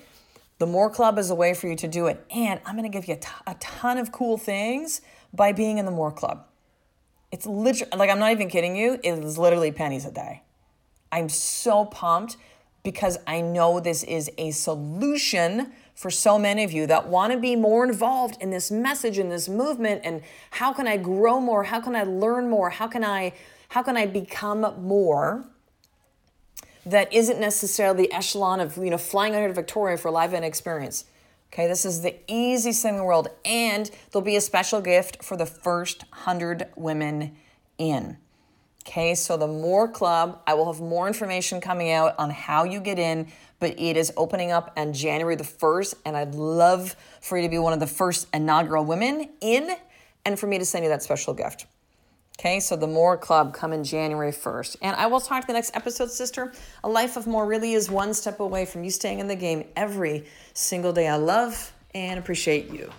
The 0.57 0.65
More 0.65 0.89
Club 0.89 1.19
is 1.19 1.29
a 1.29 1.35
way 1.35 1.53
for 1.53 1.67
you 1.67 1.75
to 1.75 1.87
do 1.87 2.07
it, 2.07 2.25
and 2.31 2.59
I'm 2.65 2.75
to 2.81 2.89
give 2.89 3.07
you 3.07 3.13
a, 3.13 3.17
t- 3.17 3.27
a 3.45 3.53
ton 3.59 3.99
of 3.99 4.11
cool 4.11 4.37
things 4.37 5.01
by 5.31 5.51
being 5.51 5.77
in 5.77 5.85
the 5.85 5.91
More 5.91 6.11
Club. 6.11 6.47
It's 7.31 7.45
literally 7.45 7.91
like 7.95 8.09
I'm 8.09 8.17
not 8.17 8.31
even 8.31 8.49
kidding 8.49 8.75
you. 8.75 8.99
It 9.03 9.19
is 9.19 9.37
literally 9.37 9.71
pennies 9.71 10.05
a 10.05 10.11
day. 10.11 10.41
I'm 11.11 11.29
so 11.29 11.85
pumped 11.85 12.37
because 12.83 13.19
I 13.27 13.41
know 13.41 13.79
this 13.79 14.03
is 14.03 14.31
a 14.37 14.51
solution 14.51 15.73
for 15.97 16.11
so 16.11 16.37
many 16.37 16.63
of 16.63 16.71
you 16.71 16.85
that 16.85 17.07
want 17.07 17.33
to 17.33 17.39
be 17.39 17.55
more 17.55 17.83
involved 17.83 18.37
in 18.39 18.51
this 18.51 18.69
message 18.69 19.17
in 19.17 19.29
this 19.29 19.49
movement 19.49 19.99
and 20.03 20.21
how 20.51 20.71
can 20.71 20.85
I 20.85 20.95
grow 20.95 21.41
more? 21.41 21.63
How 21.63 21.81
can 21.81 21.95
I 21.95 22.03
learn 22.03 22.51
more? 22.51 22.69
How 22.69 22.87
can 22.87 23.03
I 23.03 23.33
how 23.69 23.81
can 23.81 23.97
I 23.97 24.05
become 24.05 24.61
more? 24.79 25.49
That 26.85 27.11
isn't 27.11 27.39
necessarily 27.39 28.03
the 28.03 28.13
echelon 28.13 28.59
of 28.59 28.77
you 28.77 28.91
know 28.91 28.99
flying 28.99 29.33
under 29.33 29.51
Victoria 29.51 29.97
for 29.97 30.09
a 30.09 30.11
live 30.11 30.29
event 30.29 30.45
experience. 30.45 31.05
Okay, 31.51 31.67
this 31.67 31.83
is 31.83 32.03
the 32.03 32.15
easiest 32.27 32.83
thing 32.83 32.93
in 32.93 32.97
the 32.97 33.03
world, 33.03 33.29
and 33.43 33.89
there'll 34.11 34.23
be 34.23 34.35
a 34.35 34.41
special 34.41 34.81
gift 34.81 35.23
for 35.23 35.35
the 35.35 35.47
first 35.47 36.05
hundred 36.11 36.67
women 36.75 37.35
in. 37.79 38.17
Okay, 38.87 39.15
so 39.15 39.35
the 39.35 39.47
More 39.47 39.87
Club, 39.87 40.41
I 40.47 40.53
will 40.53 40.71
have 40.71 40.81
more 40.81 41.07
information 41.07 41.59
coming 41.59 41.91
out 41.91 42.15
on 42.17 42.29
how 42.29 42.63
you 42.63 42.79
get 42.79 42.97
in, 42.97 43.27
but 43.59 43.79
it 43.79 43.97
is 43.97 44.11
opening 44.17 44.51
up 44.51 44.71
on 44.77 44.93
January 44.93 45.35
the 45.35 45.43
1st, 45.43 45.95
and 46.05 46.15
I'd 46.15 46.35
love 46.35 46.95
for 47.21 47.37
you 47.37 47.43
to 47.43 47.49
be 47.49 47.57
one 47.57 47.73
of 47.73 47.79
the 47.79 47.87
first 47.87 48.27
inaugural 48.33 48.85
women 48.85 49.29
in 49.41 49.71
and 50.25 50.39
for 50.39 50.47
me 50.47 50.57
to 50.59 50.65
send 50.65 50.83
you 50.83 50.89
that 50.89 51.03
special 51.03 51.33
gift. 51.33 51.65
Okay, 52.39 52.59
so 52.59 52.75
the 52.75 52.85
More 52.85 53.17
Club 53.17 53.51
coming 53.51 53.83
January 53.83 54.31
1st. 54.31 54.77
And 54.83 54.95
I 54.95 55.07
will 55.07 55.19
talk 55.19 55.41
to 55.41 55.47
the 55.47 55.53
next 55.53 55.75
episode, 55.75 56.11
sister. 56.11 56.53
A 56.83 56.89
life 56.89 57.17
of 57.17 57.25
more 57.25 57.47
really 57.47 57.73
is 57.73 57.89
one 57.89 58.13
step 58.13 58.39
away 58.39 58.65
from 58.65 58.83
you 58.83 58.91
staying 58.91 59.17
in 59.19 59.27
the 59.27 59.35
game 59.35 59.65
every 59.75 60.25
single 60.53 60.93
day. 60.93 61.07
I 61.07 61.15
love 61.15 61.73
and 61.95 62.19
appreciate 62.19 62.69
you. 62.69 62.91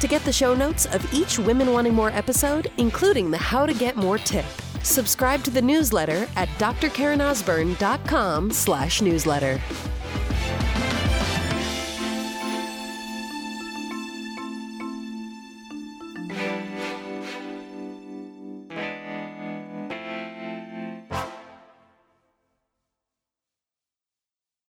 To 0.00 0.08
get 0.08 0.22
the 0.24 0.32
show 0.32 0.54
notes 0.54 0.86
of 0.86 1.12
each 1.12 1.38
Women 1.38 1.72
Wanting 1.72 1.94
More 1.94 2.10
episode, 2.10 2.70
including 2.78 3.30
the 3.30 3.38
How 3.38 3.66
to 3.66 3.74
Get 3.74 3.96
More 3.96 4.16
tip, 4.16 4.46
subscribe 4.86 5.42
to 5.44 5.50
the 5.50 5.62
newsletter 5.62 6.28
at 6.36 6.48
drkarenosborne.com 6.58 8.50
slash 8.50 9.02
newsletter. 9.02 9.60